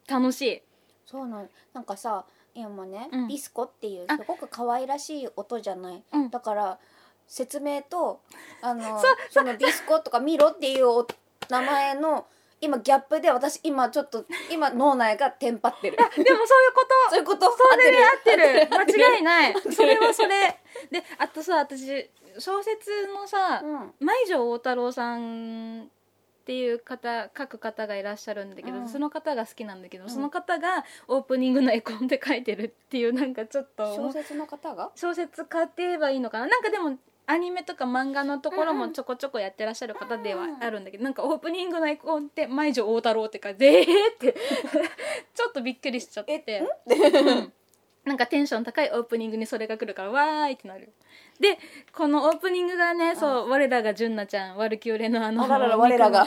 [0.09, 0.63] 楽しい。
[1.05, 3.29] そうなんなんかさ今ね、うん。
[3.29, 4.17] ビスコっていうあ。
[4.17, 6.31] すごく可愛らしい音じゃない、うん。
[6.31, 6.79] だから
[7.27, 8.21] 説明と
[8.63, 9.01] あの
[9.31, 11.07] そのビスコとかミロっていうお
[11.49, 12.27] 名前の
[12.61, 15.97] 今ギャップで私今ちょっと今脳内がテンパってる。
[15.97, 17.11] でもそういうこと。
[17.11, 18.75] そういうことそれで合ってる。
[18.75, 18.99] 合ってる。
[19.01, 19.55] 間違いない。
[19.73, 20.61] それはそれ。
[20.91, 23.95] であとさ私小説のさうん。
[24.01, 25.87] 舞城大太郎さんっ
[26.45, 28.89] ていう方書く方がいらっしゃるんだけど、うん。
[28.89, 30.09] その方が好きなんだけど、ん。
[30.09, 34.91] その方がオープニングの絵コンで書いてるっていうなんかちょっと小説の方が？
[34.95, 36.47] 小説家って言えばいいのかな。
[36.47, 36.97] なんかでも
[37.29, 44.35] アニメとか漫画のところもちょこちょこやってらっしゃる方ではあるんだけど、なんかオープニングのアイコンって「舞女大太郎」ってか「でー」って
[45.35, 46.63] ちょっとびっくりしちゃって。
[46.87, 47.53] うん。
[48.05, 50.91] なんかテンション高いオープニングにそれが来るからわーいってなる。
[51.39, 51.59] で
[51.93, 56.27] このオープニングがねそう我らが純奈ちゃんワルキューレのあのあららら我らが。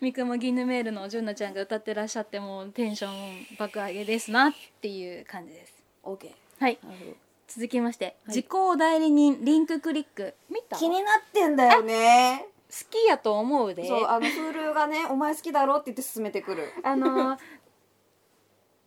[0.00, 5.74] 三雲ギヌメールの純奈ちゃんが歌ってらっしゃってもうテンション爆上げですなっていう感じです。
[6.04, 6.32] オーケー。
[6.62, 6.78] はい。
[6.84, 7.23] なるほど
[7.54, 8.34] 続きまして、はい。
[8.34, 10.34] 時効代理人リンククリック。
[10.50, 10.76] 見た？
[10.76, 12.48] 気になってんだよね。
[12.68, 13.86] 好きやと思うで。
[13.86, 16.72] そうあの Hulu がねお前好きだろって言って勧めてくる。
[16.82, 17.38] あの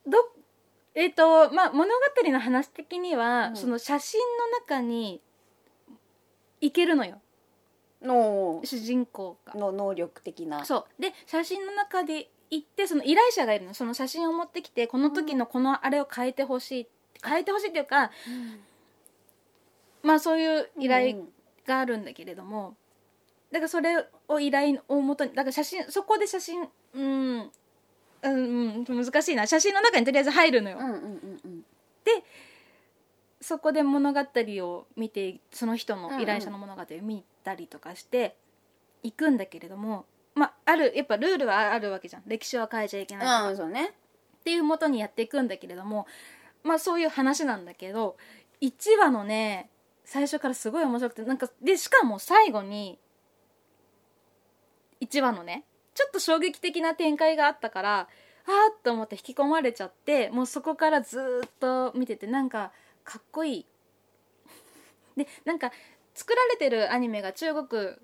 [0.05, 0.17] ど
[0.95, 3.55] えっ、とまあ物語の話的には、うん。
[3.55, 5.21] その写真の中に
[6.59, 7.21] いけるのよ。
[8.01, 9.53] の主人公が。
[9.53, 10.65] の能力的な。
[10.65, 11.01] そう。
[11.01, 13.73] で写真の中で行ってその依頼者がいるの。
[13.73, 16.87] その写真を持ってきてこの時のこのあれを変えてほしい
[17.23, 18.11] 変えてほしいっていうか
[20.03, 21.29] まあそういう依頼うん
[21.65, 22.77] があるんだけれども、
[23.51, 27.51] だからそれを依頼をもとにだから写真そこで写真うん
[28.21, 29.45] うん、うん、難しいな。
[29.45, 31.01] 写真の中にとりあえず入るのよ、うんうんうん
[31.43, 31.65] うん。
[33.41, 38.35] そこで物語を見てその人の依頼者の物語を見たりとかして
[39.03, 42.23] 行くんだけれども、まああるやっぱルールはあるわけじゃん。
[42.25, 43.87] 歴史は変えちゃいけないね。
[44.39, 46.07] っていうもとにやっていくんだけれども
[46.67, 48.17] まあそういう話なんだけど
[48.61, 49.69] 1話のね
[50.05, 52.99] 最初からすごい面白くてなんかでしかも最後に
[55.01, 62.71] 1話のねちょっと衝撃的な展開があったからあーっと思って引き込まれちゃってもうそこからずーっと見ててなんか
[63.03, 63.65] かっこいい。
[65.17, 65.71] でなんか
[66.13, 67.95] 作られてるアニメが中国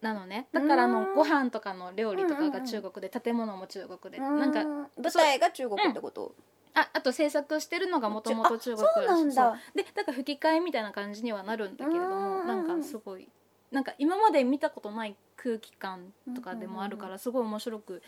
[0.00, 0.48] なのね。
[0.52, 1.14] だからあのうん。
[1.14, 4.18] ご飯とかの料理とかが中国で建物も中国で。
[4.18, 4.38] うん。
[4.38, 6.34] なんか舞台が中国ってこと？
[6.74, 9.58] ああと制作してるのがもともと中国あそうなんだ。
[9.74, 12.46] でだから吹き替えみたいな感じにはなるんだけれどもうん。
[12.46, 13.28] なんかすごい
[13.70, 18.02] なんか今まで見たことない空気感とかでもあるからすごい面白く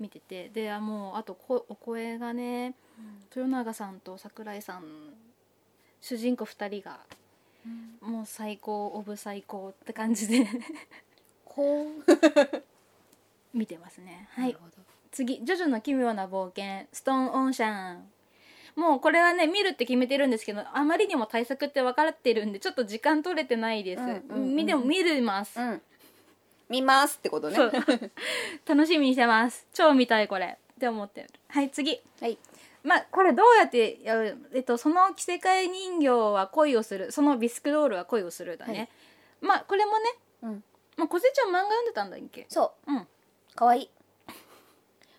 [0.00, 2.74] 見ててであもうあとこお声がね
[3.36, 4.84] 豊永さんと桜井さん
[6.00, 6.98] 主人公2人が
[8.00, 10.46] もう最高オブ最高って感じで
[11.44, 12.62] こう。
[13.54, 14.28] 見てますね。
[14.32, 14.56] はい。
[15.10, 18.10] 次「ジョジョの奇妙な冒険ストーンオンシャン」
[18.76, 25.82] もうこれはね見るって決めてるんですけどあまりにも対策って分かってるんでちょっと時間取れてないです、うんうんうんみでも見れます、うん。
[26.68, 27.56] 見ますってことね。
[27.56, 27.72] そう。
[28.66, 29.66] 楽しみにしてます。
[29.74, 30.56] 超見たいこれ。
[30.72, 31.28] って思ってる。
[31.48, 32.00] はい次。
[32.20, 32.38] はい。
[32.82, 34.38] まあこれどうやってやる？
[34.54, 37.12] えっとその着せ替え人形は恋をする。
[37.12, 38.88] そのビスクドールは恋をするだね、はい。
[39.42, 40.64] まあこれもね、うん。
[40.96, 42.46] まあ、小瀬ちゃん漫画読んでたんだっけ？
[42.48, 42.92] そう。
[42.92, 43.08] うん。
[43.54, 43.82] かわい。
[43.82, 43.90] い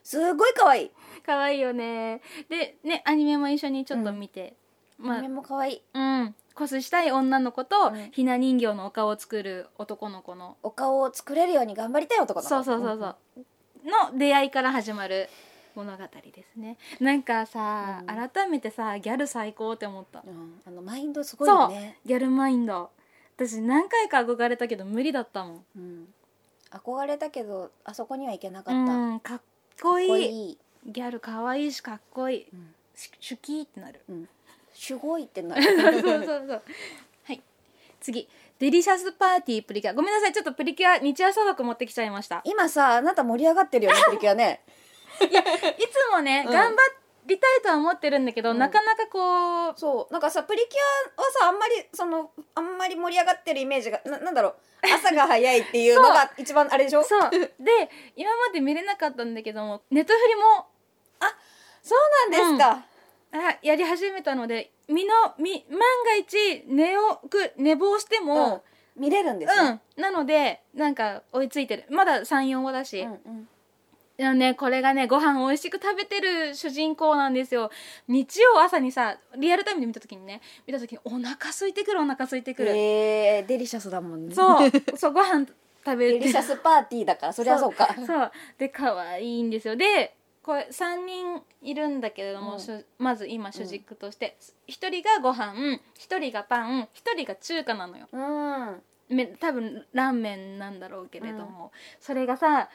[0.03, 0.91] すごいかわいい
[1.25, 2.21] 可愛いよね。
[2.49, 4.55] でねアニメも一緒にちょっと見て、
[4.97, 5.75] まあ目もかわい。
[5.75, 6.35] いうん。
[6.55, 8.11] コスしたい女の子と、うん。
[8.11, 10.57] ひな人形のお顔を作る男の子の。
[10.63, 12.49] お顔を作れるように頑張りたい男の子。
[12.49, 15.29] そうそうそうそう、の出会いから始まる
[15.75, 16.77] 物語ですね。
[16.99, 18.29] なんかさ、うん。
[18.29, 20.61] 改めてさギャル最高って思った、うん。
[20.65, 21.99] あのマインドすごいよね。
[22.05, 22.91] ギャルマインド。
[23.35, 25.65] 私何回か憧れたけど無理だったもん。
[25.75, 26.07] うん。
[26.69, 28.93] 憧れたけどあそこには行けなかった。
[28.93, 29.19] うん。
[29.19, 29.41] かっ
[29.81, 32.47] こいいギャル可愛いしかっこいい。
[32.53, 32.73] うん。
[32.95, 34.01] しシュキーってなる。
[34.09, 34.29] うん。
[34.73, 36.63] すごいってな そうるそうそう。
[37.25, 37.41] はい。
[38.01, 38.27] 次。
[38.59, 39.93] デリシャスパーティープリキュア。
[39.93, 40.33] ごめんなさい。
[40.33, 42.41] ちょっとプリキュア日朝枠持ってきちゃいました。
[42.45, 44.61] 今さあなた盛り上がってるよね プリキュアね。
[45.21, 46.51] いつもね、うん。
[46.53, 46.77] 頑張
[47.25, 48.57] りたいとは思ってるんだけど、うん。
[48.57, 50.13] なかなかこうそう。
[50.13, 50.79] なんかさプリキュ
[51.17, 54.55] アはさあんまりそのあんまり盛り上がってるイメージがななんだろう。
[54.93, 57.03] 朝が早いっていうのが 一番あれでしょ？
[57.03, 57.29] そう。
[57.31, 57.47] で
[58.15, 60.67] 今まで見れなかったんだけどもネットフリも
[61.81, 62.85] そうなんですか、
[63.33, 68.25] あやり始めたので身のみ万が一寝をく寝坊してうん。
[68.27, 68.63] も、
[68.95, 69.65] 見れるんですうん。
[69.71, 71.85] ね、なのでなんか追いついてる。
[71.89, 73.47] まだ34話だし、うん
[74.21, 74.37] うん。
[74.37, 77.71] ねこれがねご飯美味しく食べてる主人公なんですよ。
[78.07, 84.35] 日曜朝にさリアルタイムで見た時にね見た時にお腹空いてくるお腹空いてくる、えー、デリシャスだもんね。
[84.35, 84.71] そう。
[84.95, 85.47] そうご飯
[85.85, 87.95] 食べるデリシャスパーティーだからそりゃそうか。
[88.05, 88.31] そう。
[88.59, 89.75] で可愛いんですよ。
[89.75, 92.85] でこれ3人いるんだけれども、うん。
[92.97, 94.37] まず今主軸として、
[94.67, 98.07] 一1人がご飯1人がパン1人が中華なのよ。
[98.11, 98.81] うん。
[99.15, 102.69] め多分ラーメンなんだろうけれども、それがさ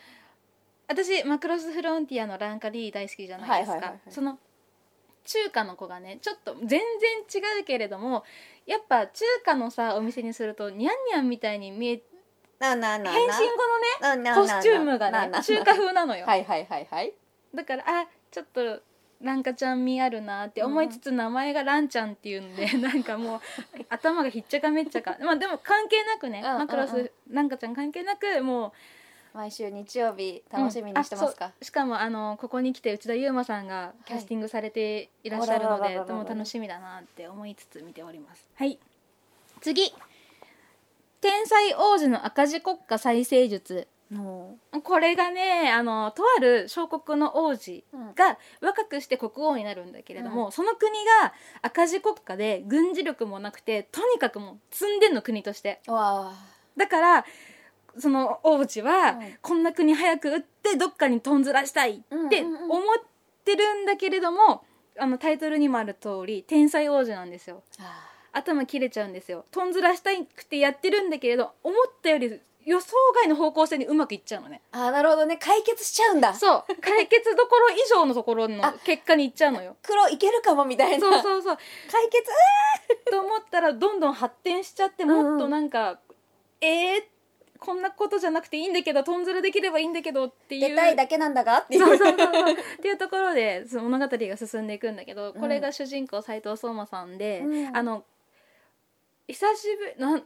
[0.88, 4.38] 私マクロスフロンティアのランカリー大好きじゃないですか、その
[5.24, 8.24] 中華の子がねちょっと全然違うけれども
[8.64, 12.02] やっぱ中華のさお店にするとニャンニャンみたいに見え
[12.58, 17.12] なななな変身後のねコスチュームがね中華風なのよ、はいはいはいはい
[17.54, 18.82] だからあちょっと
[19.20, 23.40] ランカちゃん味あるなって思いつつ名前がランちゃんっていうんでなんかもう
[23.88, 25.16] 頭がひっちゃかめっちゃか。
[25.22, 26.58] まあでも関係なくねうんうんうん。
[26.60, 28.72] マクロスランカちゃん関係なくも
[29.34, 38.46] 毎週日曜日う楽しみにしてますか、うしかもあのここに来て内田悠馬さんがキャスティングされていらっしゃるのあらららららでとても楽しみだなって思いつつ見ております。
[38.54, 38.78] はい。
[39.60, 39.92] 次。
[41.20, 43.74] 天才王子の赤字国家再生術。
[43.74, 48.14] のこれがねあのとある小国の王子うん。
[48.14, 50.90] が若くして国王になるんだけれども、その国
[51.22, 55.80] が赤字国家で軍事力もなくてとにかくもう積んでんの国として。
[55.86, 57.26] だから
[57.98, 59.38] その王子は、うん。
[59.42, 62.70] こんな国早く打ってどっかにとんずらしたいってうんうんうん。
[62.70, 63.04] 思っ
[63.44, 64.64] てるんだけれども、
[64.98, 67.62] あのタイトルにもある通り天才王子なんですよ。
[67.78, 69.44] あ頭切れちゃうんですよ。
[69.50, 74.60] とんずらしたくてやってるんだけれど思ったより予想外の方向性にうまくいっちゃうのね。
[74.72, 75.38] あなるほどね。
[75.38, 76.34] 解決しちゃうんだ。
[76.34, 76.64] そう。
[76.80, 79.76] 解決どころ以上のところの あ結果にいっちゃうのよ。
[79.82, 81.00] 黒いけるかもみたいな。
[81.00, 81.58] そうそうそう。
[81.90, 82.30] 解決
[83.10, 86.00] と思ったらどんどん発展しちゃってもっとなんか、
[86.60, 87.04] えー、
[87.58, 90.68] こんなことじゃなくていいんだけどとんずらできればいいんだけどっていう。
[90.68, 91.86] 出たいだけなんだがっていう。
[91.86, 92.52] そうそうそうそう。
[92.52, 97.76] っていうところでその物語が進んでいくんだけどこれが主人公斎藤壮馬さんで、うん。
[97.76, 98.04] あの
[99.26, 100.24] 久しぶりなん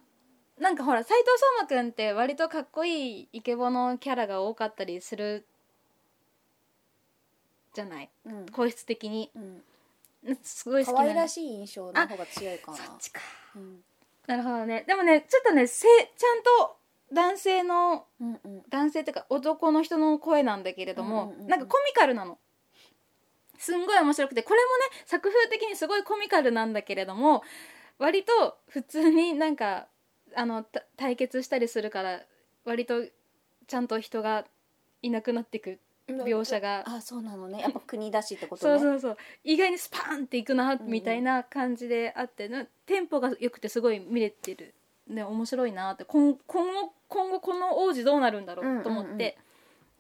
[0.61, 5.47] なんかほら斎藤壮馬くんって割とかっこいいイケボのキャラが多かったりする
[7.75, 8.11] じゃない？
[8.27, 8.47] うん。
[8.47, 9.31] 声質的に。
[9.35, 9.63] うん。
[10.43, 12.77] すごい好きな可愛らしい印象の方が強いかな。
[12.77, 13.21] そっちか。
[13.57, 13.79] うん。
[14.27, 14.85] なるほどね。
[14.87, 16.77] でもねちょっとねせちゃんと
[17.13, 18.63] 男性のうんうん。
[18.69, 21.49] 男性っていうか男の人の声なんだけれども、うんうんうんうん。
[21.49, 22.39] なんかコミカルなの。
[23.59, 24.43] すんごい面白くて。
[24.43, 27.43] これもね作風的にすごいコミカルなんだけれども
[27.99, 29.87] 割と普通になんか
[30.37, 32.21] あのた対決したりするから
[32.65, 33.05] 割と
[33.67, 34.45] ちゃんと人が
[35.03, 35.79] いなくなっていく
[36.09, 36.85] 描写が。
[36.87, 37.61] あそうなのね。
[37.61, 38.79] やっぱ国だしってことね。
[38.79, 39.17] そうそうそう。
[39.45, 44.75] 意外にスパーンっていくなうんみたいな感じであって、なテンポが良くてすごい見れてる
[45.09, 46.05] ね面白いなって。
[46.05, 49.39] 今今後今後この王子どうなるんだろうと思って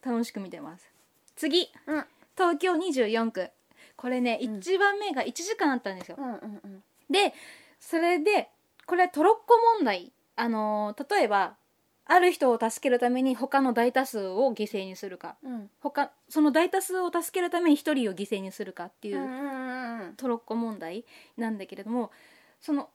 [0.05, 0.91] 楽しく見てます。
[1.37, 1.71] 次。
[1.87, 2.05] うん。
[2.37, 3.51] 東京24区。
[3.97, 4.55] これね、うん。
[4.59, 6.17] 1番目が1時間あったんですよ。
[6.19, 6.83] うんうんうん。
[7.11, 7.35] で
[7.79, 8.49] それで
[8.87, 11.57] これトロッコ問題あのー例えば
[12.05, 15.71] ある人を助けるために他の大多数を犠牲にするかうん。
[15.81, 20.15] 他その大多数を助けるために1人を犠牲にするかっていううんうんうん。
[20.17, 21.05] トロッコ問題
[21.37, 22.11] なんだけれども
[22.61, 22.89] その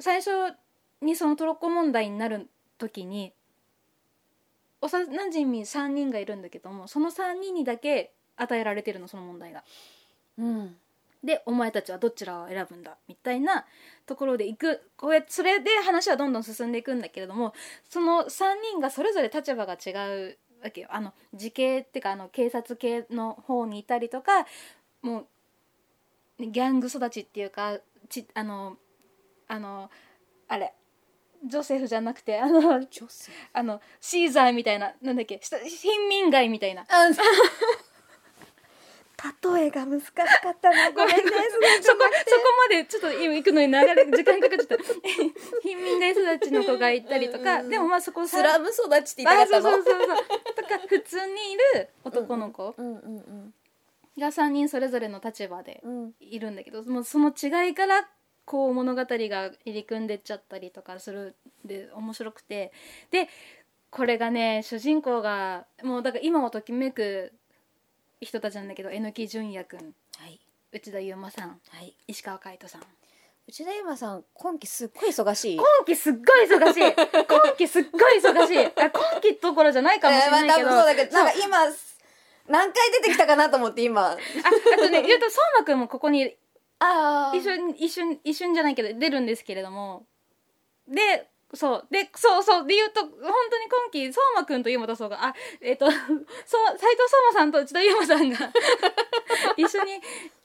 [0.00, 0.30] 最初
[1.00, 2.48] にそのトロッコ問題になる
[2.78, 3.32] 時に
[4.80, 9.62] 幼なじみ3人がいるんだけどもその3人にだけ与えられてるのその問題が。
[10.38, 10.76] うん
[11.24, 12.96] でお前たちはどちらを選ぶんだ？
[13.08, 13.64] みたいな
[14.06, 14.90] ところで行く。
[14.96, 17.54] こうやってそれで話はどんどん進んでいくんだけれども
[17.88, 19.90] その3人がそれぞれ立場が違
[20.30, 20.88] うわけよ。
[20.90, 24.46] あの自警っていうかあの警察系の方にいたりとか
[25.02, 25.26] も
[26.38, 28.76] うギャング育ちっていうかちあの
[29.48, 29.90] あの
[30.48, 30.74] あれ
[31.44, 32.80] ジョセフじゃなくてあの
[33.52, 36.82] あのシーザーみたいななんだっけ下貧民街みたいな。
[36.82, 36.86] あ
[39.54, 41.30] 例えが難しかったなごめんねそこ
[41.82, 41.98] そこ
[42.70, 44.84] までちょっと今行くのに流れ時間かかっちゃった。
[45.62, 49.68] 貧民街育ちの子がいたりとかうんでもまあそこスラム育ちって言いたかったの？
[49.68, 50.06] あそうそうそう。
[50.06, 52.94] そうとか普通にいる男の子うん。
[52.94, 53.54] うん
[54.18, 56.02] が3人それぞれの立場でうん。
[56.02, 58.08] うんいるんだけどもうその違いから
[58.44, 62.72] こう物語が入り組んでっちゃったりとかするで面白くて。
[63.10, 63.28] で
[63.90, 67.34] これがね主人公がもうだから今をときめく
[68.26, 69.94] 人たちなんだけど榎木純也君。
[70.18, 70.40] はい。
[70.72, 71.60] 内田悠馬さん。
[71.68, 71.94] はい。
[72.06, 72.82] 石川海人さん。
[73.48, 75.56] 内田今さん今期すっごい忙しい。
[75.56, 76.94] 今期すっごい忙しい。
[76.94, 78.66] 今期すっごい忙しい。
[78.80, 81.58] あ今期どころじゃないかもしれないけど、えーまあそうだけどなんか今
[82.46, 84.12] 何回出てきたかなと思って今。
[84.12, 84.16] ああ
[84.78, 86.36] とね 言うと相馬くんもここに
[86.78, 90.06] あ一瞬一瞬一瞬じゃないけど出るんですけれども。
[90.86, 91.86] でそう。
[91.90, 92.66] でそうそう。
[92.66, 98.38] で言うと本当に今期相馬くんと湯本壮があえっ、と そう斉藤相馬さんと内田悠馬さんが
[99.56, 100.00] 一緒に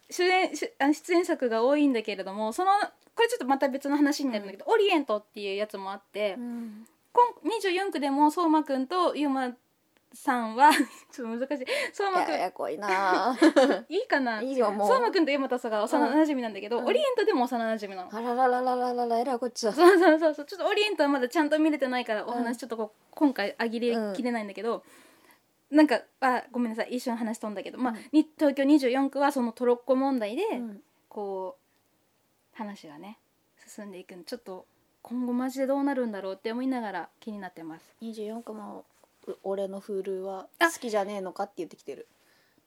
[0.10, 2.72] 主演しあ出演作が多いんだけれどもその
[3.18, 6.88] これちょっとまた別の話になるんだけど、オリエントっていうやつもあって、うん。
[7.12, 7.26] 今
[7.90, 9.52] 24区でも相馬くんとゆうま
[10.18, 10.72] さんは
[11.12, 11.66] ちょっと難しい。
[11.94, 12.32] 相馬くん。
[12.32, 13.38] ややこいな。
[13.88, 14.88] いいかないいよもう。
[14.88, 16.86] 相馬くんとゆうまとさんが幼馴染なんだけど、うん。
[16.86, 19.74] オリエントでも幼馴染なの、あらららららららえらいこっちだ。
[19.74, 20.34] そうそうそう。
[20.34, 24.84] そうちょっとオリエントはまだちゃんと見れてないからお話ちょっとこう、今回あぎれきれないんだけど、
[25.70, 28.00] なんかあごめんなさい一瞬話飛んだけど、まあうん。
[28.12, 30.84] に東京24区はそのトロッコ問題で、うん。
[31.10, 33.20] こう話がね
[33.66, 34.66] 進んでいくんでちょっと
[35.02, 37.96] 今後マジでどうなるんだろうって思いながら気になってます。
[38.02, 38.97] 24区もう
[39.44, 40.70] 俺の Hulu はあ。
[40.72, 42.08] 好きじゃねえのかって言ってきてる。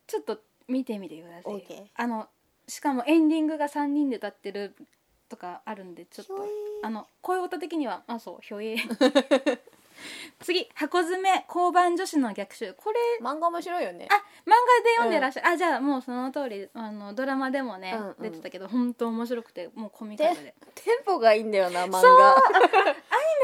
[0.06, 0.38] ちょっと
[0.68, 1.60] 見てみてくださいよ。
[1.60, 2.28] OK あの
[2.68, 4.74] しかもエンディングが3人で歌ってる
[5.28, 6.36] とかあるんでちょっと。
[6.36, 8.76] ひょえーあの声音的にはあそうひょえ
[10.40, 12.72] 次箱詰め交番女子の逆襲。
[12.74, 14.08] これ漫画面白いよね。
[14.10, 18.22] あ漫画で読んでらっしゃる、あじゃあもうその通りあのドラマでもね、うんうん。
[18.22, 20.54] 出てたけど本当面白くてもうコミカルで。
[20.74, 22.18] テンポがいいんだよな漫そう。
[22.18, 22.34] 画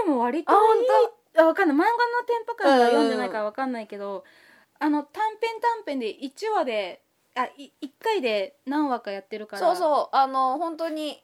[0.05, 0.57] でも割といい。
[0.57, 1.11] あ
[1.45, 1.77] わかんない。
[1.77, 1.93] 漫画の
[2.27, 4.25] テンポ感が読んでないからわかんないけど、
[4.79, 7.03] あの短編短編で1話で
[7.35, 9.61] あい1回で何話かやってるから。
[9.61, 10.17] そうそう。
[10.17, 11.23] あの本当に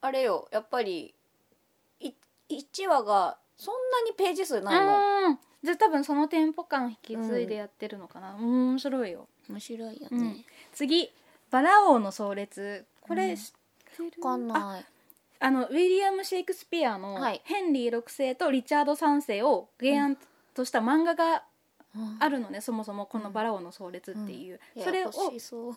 [0.00, 0.48] あれよ。
[0.52, 1.14] やっぱり
[2.00, 2.12] い
[2.48, 5.28] 1話がそんなにページ数ないの。
[5.28, 9.26] うんじゃあ多分そのテンポ感引き継いでやってるのかな、面白いよ。
[9.48, 10.44] 面白いようん。
[10.74, 11.10] 次
[11.50, 13.36] 「バラ王の壮烈」これうん。
[13.36, 14.84] 知ってる、わかんあない
[15.44, 17.42] あのウィリアム・シェイクスピアのはい。
[17.44, 20.16] ヘンリー6世とリチャード3世を原案
[20.54, 21.42] とした漫画が
[22.18, 25.76] あるるのね、そもそもこの「バラ王の壮烈」っていう、それをそう。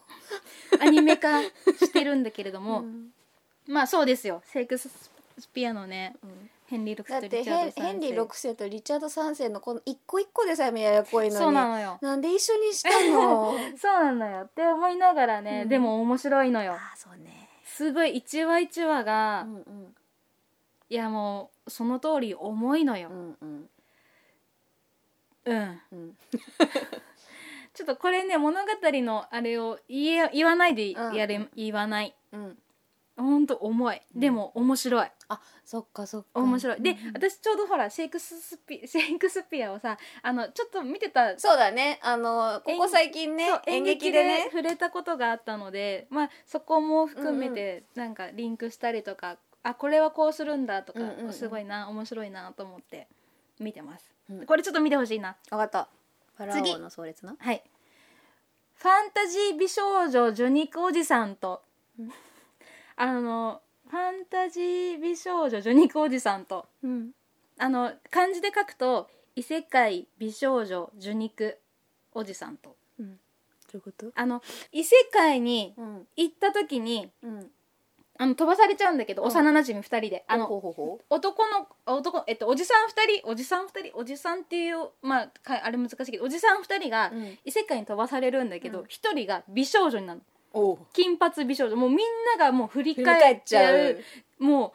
[0.79, 3.11] アニメ化してるんだけれども、 うん。
[3.67, 4.41] まあそうですよ。
[4.51, 4.89] シェイクス
[5.53, 6.49] ピアのねうん。
[6.67, 7.81] ヘンリー6だって世とリチャード3世。
[7.81, 11.99] ヘンヘンリー6世とリチャード3世のこの一個一個でさえもややこいのにそうなのよ。
[12.01, 13.53] なんで一緒にしたの？
[13.77, 14.41] そうなのよ。
[14.43, 15.69] って思いながらね、うん。
[15.69, 16.73] でも面白いのよ。
[16.73, 19.95] あそうねすごい一話一話が、うんうん。
[20.89, 23.09] いやもうその通り重いのよ。
[23.09, 23.69] う、んうん。
[25.45, 26.17] うん、うん。
[27.73, 31.13] ちょっとこれね物語のあれを言え言わないでうん。
[31.13, 32.15] やれ、言わない。
[32.31, 32.57] うん
[33.17, 34.01] ほんと重い。
[34.15, 35.07] でも面白い。
[35.29, 36.27] あそっかそっか。
[36.39, 37.13] 面白い、でうんうん。
[37.15, 41.99] 私ちょうどほらシェイクスピ シェイクスピアをさあのちょっと見てたそうだね。
[42.03, 44.49] あのここ最近ね演劇でね。
[44.51, 51.33] 触れたことがあったので、まあ、そこも含めてなんかリンクしたりとか、あこれはこうするんだとか、うんうんうん。
[51.33, 53.07] すごいな面白いなと思って
[53.59, 54.45] 見てます、うん。
[54.45, 55.35] これちょっと見てほしいな。
[55.49, 55.89] 分かった。
[56.35, 57.63] ファラ次オの壮烈なはい。
[58.75, 61.63] ファンタジー美少女ジョニクおじさんと、
[61.99, 62.11] うん
[62.97, 66.65] あのファンタジー美少女ジョニクおじさんと。
[66.83, 67.11] うん。
[67.59, 71.59] あの漢字で書くと異世界美少女ジュニク
[72.13, 72.75] おじさんと。
[72.99, 73.11] うん。
[73.11, 73.13] ど
[73.75, 74.11] ういうこと？
[74.15, 74.41] あの
[74.71, 76.07] 異世界にうん。
[76.15, 77.47] 行った時にうん。
[78.19, 79.27] あの飛ばされちゃうんだけど、うん。
[79.27, 80.25] 幼なじみ2人で。
[80.27, 80.97] あの男
[81.47, 87.11] の男えっとおじさん2人おじさん2人おじさんっていうまあかあれ難しいけどおじさん2人が
[87.45, 88.85] 異世界に飛ばされるんだけど、うん。
[88.85, 90.21] 1人が美少女になる
[90.93, 91.75] 金髪美少女。
[91.75, 91.99] もうみん
[92.37, 94.03] ながもう振り返っちゃう。
[94.39, 94.43] う。
[94.43, 94.73] も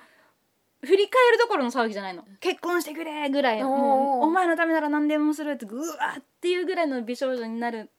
[0.82, 2.24] う振り返るどころの騒ぎじゃないの。
[2.40, 7.90] 結婚してくれぐらいもうお前のためなら何でもするってぐわーっていうぐらいの美少女になる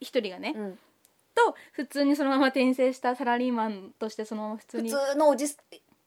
[0.00, 0.78] 一人がね、うん。
[1.34, 5.46] と普通にそのまま転生したサラリーマンとしてそのまま普通普に通のおじ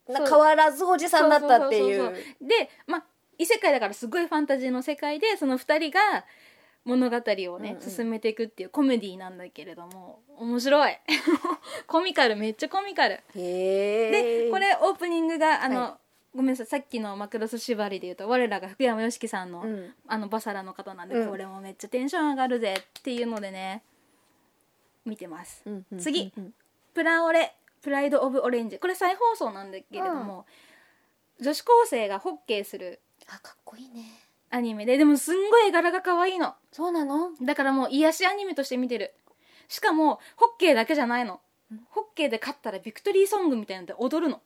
[0.07, 2.13] 変わらずおじさんだったっていう。
[2.41, 3.03] でまあ
[3.37, 6.25] 異世界だからすごいファンタジーの世界でその2人が
[6.85, 7.21] 物語を
[7.59, 7.81] ね、うんうん。
[7.81, 10.97] 進めていくっていうコメディなんだけれども面白い。
[11.87, 13.19] コミカルめっちゃコミカル。
[13.33, 15.99] でこれオープニングがあの、は
[16.35, 19.93] ごめんなさいさっきのマクロス縛りで言うと我らが福山良樹さんの,、うん。
[20.07, 21.29] あのバサラの方なんで、うん。
[21.29, 23.83] これもめっちゃテンション上がるぜっていうのでね
[25.05, 26.33] 見てます、うんうん次。
[26.93, 28.79] プラオレプライド・オブ・オレンジ。
[28.79, 30.45] これ再放送なんだけれども、
[31.41, 34.22] 女子高生がホッケーするあかっこいいね
[34.53, 34.85] アニメ。
[34.85, 36.53] ででもすんごい絵柄が可愛いの。
[36.71, 37.31] そうなの？
[37.41, 39.13] だからもう癒しアニメとして見てる。
[39.67, 41.41] しかもホッケーだけじゃないの。
[41.89, 44.41] ホッケーで勝ったらビクトリーソングみたいなので踊るの。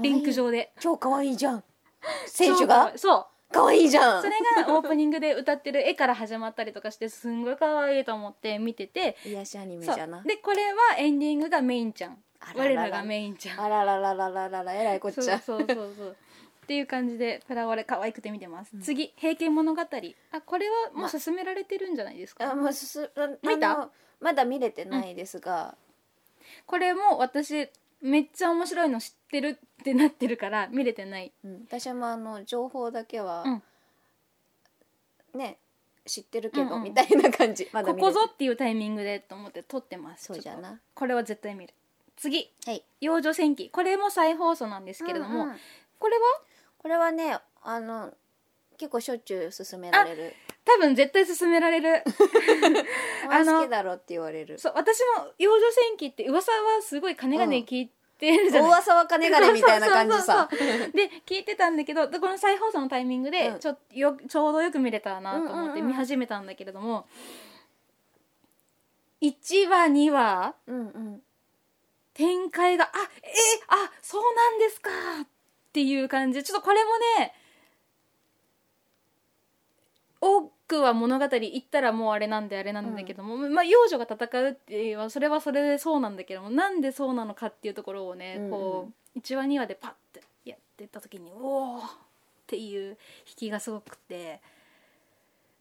[0.00, 0.72] リンク上で。
[0.80, 1.64] 超かわいいじゃん。
[2.26, 2.92] 選手が？
[2.96, 3.54] そう。
[3.54, 4.22] かわいいじゃん。
[4.22, 4.34] それ
[4.64, 9.16] がオープニングで歌ってる絵から始まったりとかしてすんごい可愛いと思って見てて。
[9.24, 10.20] 癒しアニメそじゃな。
[10.20, 10.22] う。
[10.24, 12.18] でこれはエンディングがメインちゃん。
[12.40, 13.60] あららら我らがメインちゃん。
[13.60, 14.74] あららららららら。
[14.74, 15.38] えらいこっちゃ。
[15.38, 16.16] そうそうそうそう
[16.68, 19.80] っていう感じでプラオレ可愛くて見てます、次「平家物語」
[20.32, 23.90] あこれはもう進められてるんじゃないですか、あもうすすあ見たあの
[24.20, 25.78] まだ見れてないですが、
[26.66, 27.70] これも私
[28.02, 31.32] めっちゃ面白いの知ってるってなってるから見れてない。
[31.42, 31.64] うん。
[31.66, 33.62] 私もあの情報だけは、うん。
[35.38, 35.56] ね
[36.04, 36.82] 知ってるけど、うんうん。
[36.82, 37.66] みたいな感じ。
[37.72, 40.68] まだ見れてここぞっていうタイミングでと思って撮ってますそうじゃな。
[40.68, 40.82] ちょっと。
[40.96, 41.72] これは絶対見る。
[42.16, 42.52] 次。
[42.66, 45.56] はい「幼女戦記」これも再放送なんですけれども、うんうん。
[45.98, 46.22] これは
[46.78, 48.12] これはねあの
[48.78, 50.34] 結構しょっちゅう勧められる。
[50.64, 52.04] 多分絶対勧められる。
[53.28, 54.58] あの好きだろって言われる。
[54.58, 58.70] そう私も「幼女戦記」って噂はすごい金がね聞いてるじゃない。
[58.70, 60.48] 大噂は金がねみたいな感じさ。
[60.50, 63.58] で聞いてたんだけどでこの再放送のタイミングでうん。
[63.58, 67.08] ちょ,、よちょうどよく見れたなと思ってうんうんうん見始めたんだけれども、
[69.20, 71.22] 1話2話うんうん。
[72.14, 72.90] 展開があ
[73.22, 73.32] え
[73.68, 74.90] あそうなんですか。
[74.90, 75.26] っ
[75.78, 76.42] ていう感じ。
[76.42, 77.32] ちょっとこれもね
[80.20, 88.50] 多くは物語言ったらもうあれなんであれなんだけども、まあ幼女が戦うっていうそれはそれでそうなんだけどもなんでそうなのかっていうところをね、うんうん。
[88.50, 91.80] こう1話2話でパッてやってった時におおっ
[92.48, 92.96] ていう
[93.28, 94.40] 引きがすごくて。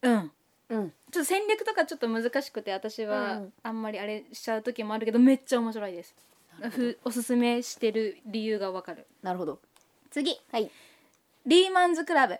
[0.01, 0.31] うん。
[0.69, 0.93] うん。
[1.11, 3.53] ちょっと戦略とかちょっと難しくて私うはん。
[3.61, 6.15] あんまりあれしちゃう時もあるけどめっちゃ面白いです。
[7.05, 9.05] おすすめしてる理由がわかる。
[9.21, 9.59] なるほど
[10.09, 10.39] 次。
[10.51, 10.69] はい。
[11.45, 12.37] リーマンズクラブ。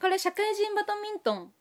[0.00, 1.52] これ社会人バドミントン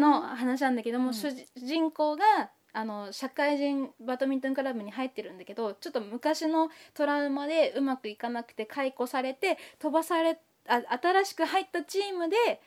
[0.00, 12.60] の話なんだけども、うん主人公があの社会人バドミントンクラブに入ってるんだけどちょっと昔のトラウマでうまくいかなくて解雇されて飛ばされあ新しく入ったチームで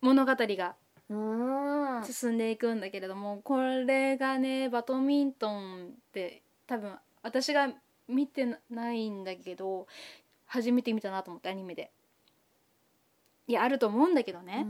[0.00, 0.74] 物語が
[2.04, 6.92] 進んでいくんだけれどもこれがねバドミントンって多分
[7.22, 7.68] 私が
[8.08, 9.86] 見てないんだけど
[10.52, 11.90] 初めて見たなと思ってアニメで。
[13.46, 14.66] いやあると思うんだけどね、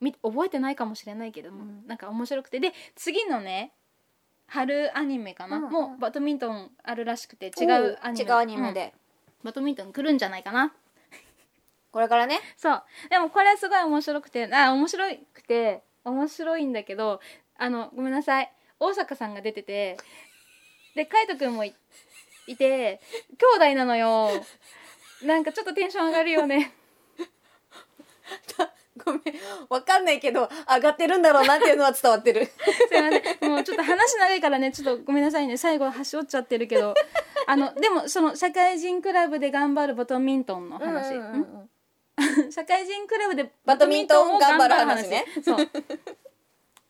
[0.00, 1.86] み覚えてないかもしれないけども、うん。
[1.88, 2.60] なんか面白くて。
[2.60, 3.72] で次のね
[4.46, 5.72] 春アニメかな、うんうん。
[5.72, 8.30] もうバドミントンあるらしくて違おうアニメ。
[8.30, 8.74] 違うアニメうん。
[8.74, 8.94] で、
[9.42, 10.72] バドミントン来るんじゃないかな。
[11.90, 12.38] これからね。
[12.56, 12.82] そう。
[13.10, 15.04] でもこれすごい面白くてあ面白
[15.34, 17.20] くて面白いんだけど
[17.56, 18.52] あのごめんなさい。
[18.78, 19.96] 大阪さんが出てて
[20.94, 21.74] で海斗くんもい
[22.46, 23.00] いて
[23.58, 24.30] 兄弟なのよ
[25.22, 26.72] なんかちょっとテンション上がるよね。
[29.04, 29.22] ごめん
[29.68, 32.46] わかんないけど上がってるんだろうなっていうのは伝わってる。
[32.46, 33.50] すいません。
[33.50, 34.72] もうちょっと話長いからね。
[34.72, 35.56] ちょっとごめんなさいね。
[35.56, 36.94] 最後端折っちゃってるけど。
[37.46, 41.40] あのでもその社会人クラブで頑張るバドミントンの話、うんうんうん
[42.46, 42.50] ん。
[42.52, 45.24] 社会人クラブでバドミントンを頑張る話ね。
[45.42, 45.56] そう。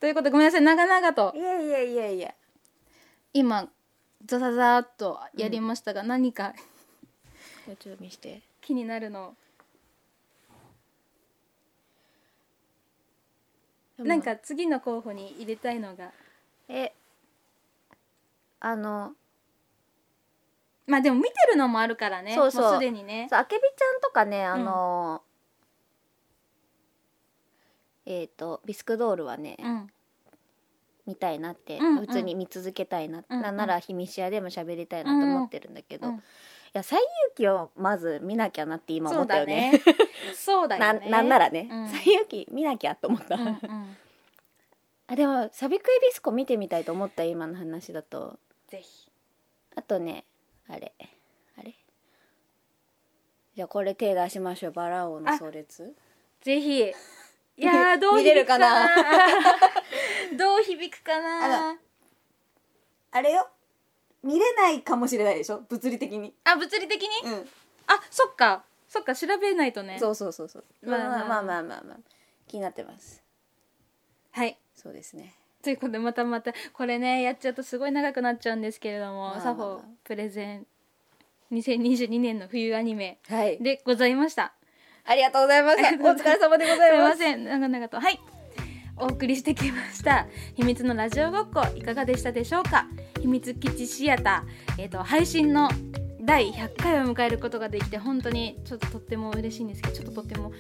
[0.00, 0.62] ということでごめんなさい。
[0.62, 1.32] 長々と。
[1.36, 2.34] いやいやいやいや。
[3.34, 3.68] 今
[4.24, 6.54] ザザザーっとやりましたが、何か
[7.76, 8.40] ちょっと見して。
[8.60, 9.34] 気になるの。
[13.98, 16.12] なんか次の候補に入れたいのが。
[16.68, 16.92] え。
[18.60, 19.12] あの。
[20.86, 22.34] まあでも見てるのもあるからね。
[22.34, 22.62] そうそう。
[22.62, 23.28] もうすでにね。
[23.30, 25.22] あけびちゃんとかねあの、
[28.06, 29.86] えっ、とビスクドールはね、うん。
[31.06, 32.06] 見たいなって、うんうん。
[32.06, 33.42] 普通に見続けたいな、うんうん。
[33.42, 36.14] なんなら「ひみしや」でも喋りたいなと思ってるんだけど、うん。
[36.16, 36.20] い
[36.78, 37.00] や「西遊
[37.36, 39.80] 記」をまず見なきゃなって今思ったよね。
[40.34, 41.10] そうだ なよね。
[41.10, 41.68] なんならね。
[41.70, 43.96] うん「西遊記」見なきゃと思った、うんうん。
[45.08, 48.38] あでも「サビクイビスコ」見てみたいと思った今の話だと。
[48.68, 49.10] ぜひ。
[49.76, 50.24] あとね
[50.68, 50.92] あれ。
[51.58, 51.74] あれ？
[53.54, 54.72] じゃあこれ手出しましょう。
[54.72, 55.94] バラ王の壮烈
[56.42, 56.92] ぜひ。
[57.58, 58.86] いやーどう響くかな？
[58.86, 59.26] な
[60.36, 61.76] どう響くかな？
[63.10, 63.48] あれよ
[64.22, 65.62] 見れないかもしれないでしょ？
[65.68, 66.34] 物理的に。
[66.44, 67.48] あ物理的に、うん。
[67.86, 68.64] あそっか。
[68.88, 69.98] そっか調べないとね。
[70.00, 70.64] そうそうそうそう。
[70.82, 71.08] まあまあ。
[71.08, 71.96] まあまあまあまあ、まあ、
[72.46, 73.22] 気になってます。
[74.32, 74.58] はい。
[74.74, 75.34] そうですね。
[75.62, 76.52] ということでまたまた。
[76.72, 80.66] これねやっちゃうとすごい長くなっちゃうんですけれども、サフォプレゼン
[81.52, 83.58] 2022年の冬アニメはい。
[83.62, 84.54] でございました。
[85.04, 86.98] ありがとうございましたお疲れ様でございます。
[86.98, 87.44] いますせん。
[87.44, 88.00] 長々と。
[88.00, 88.37] はい
[89.00, 90.26] お送りしてきました。
[90.54, 92.86] 秘密のラジオごっこいかがでしたでしょうか？
[93.20, 94.82] 秘密基地シアター。
[94.82, 95.68] えっ、と配信の
[96.28, 100.52] 第100回を迎えることができて本当にちょっととっても嬉しいんですけどちょっととっても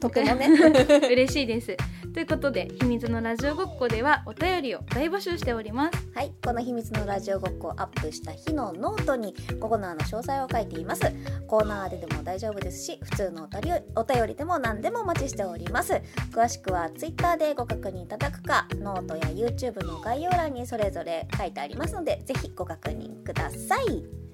[0.00, 0.46] とてもね。
[1.10, 1.76] 嬉しいです。
[2.14, 6.08] ということで秘密のラジオごっこではお便りを大募集しております。
[6.14, 11.02] はいこの秘密のラジオごっこをアップした日のノートにコーナーの詳細を書いています。
[11.48, 16.00] コーナーででも大丈夫ですし普通のお便りお便りでも何でもお待ちしております。
[16.30, 24.27] 詳しくは Twitter でご確認いただくかノートや YouTube の概要欄にそれぞれ書いてありますのでぜひご確認ください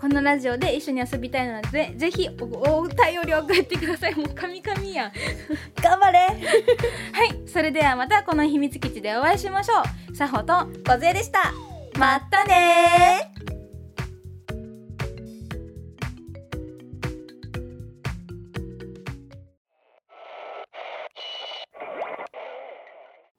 [0.00, 2.44] このラジオで一緒に遊びたいのでぜひお
[2.78, 4.14] お便りを送ってください。
[4.14, 5.12] もう神々やん。
[5.82, 6.18] 頑張れ。
[6.20, 6.32] は
[7.26, 7.46] い。
[7.46, 10.16] それではまたこの秘密基地でお会いしましょう。
[10.16, 10.54] さほと
[10.86, 11.52] 小杖でした。
[11.98, 13.30] またね。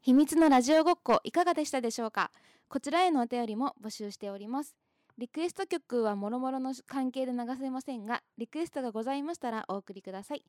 [0.01, 2.31] 秘密のラジオごっこいかがでしたでしょうか？
[2.69, 4.75] こちらへのお便りも募集しております
[5.17, 10.43] リクエスト曲はもろもろの関係で流せませんがリクエストがございましたらお送りください。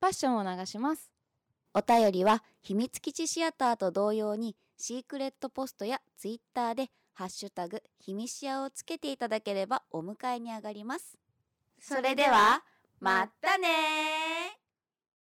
[0.00, 1.10] パッションを流します。
[1.74, 11.18] お便りは秘密基地シアターと同様にシークレットポストやツイッターでハッシュタグ秘密シアをつけていただければお迎えに上がります。
[11.80, 12.62] それでは
[13.00, 14.65] またね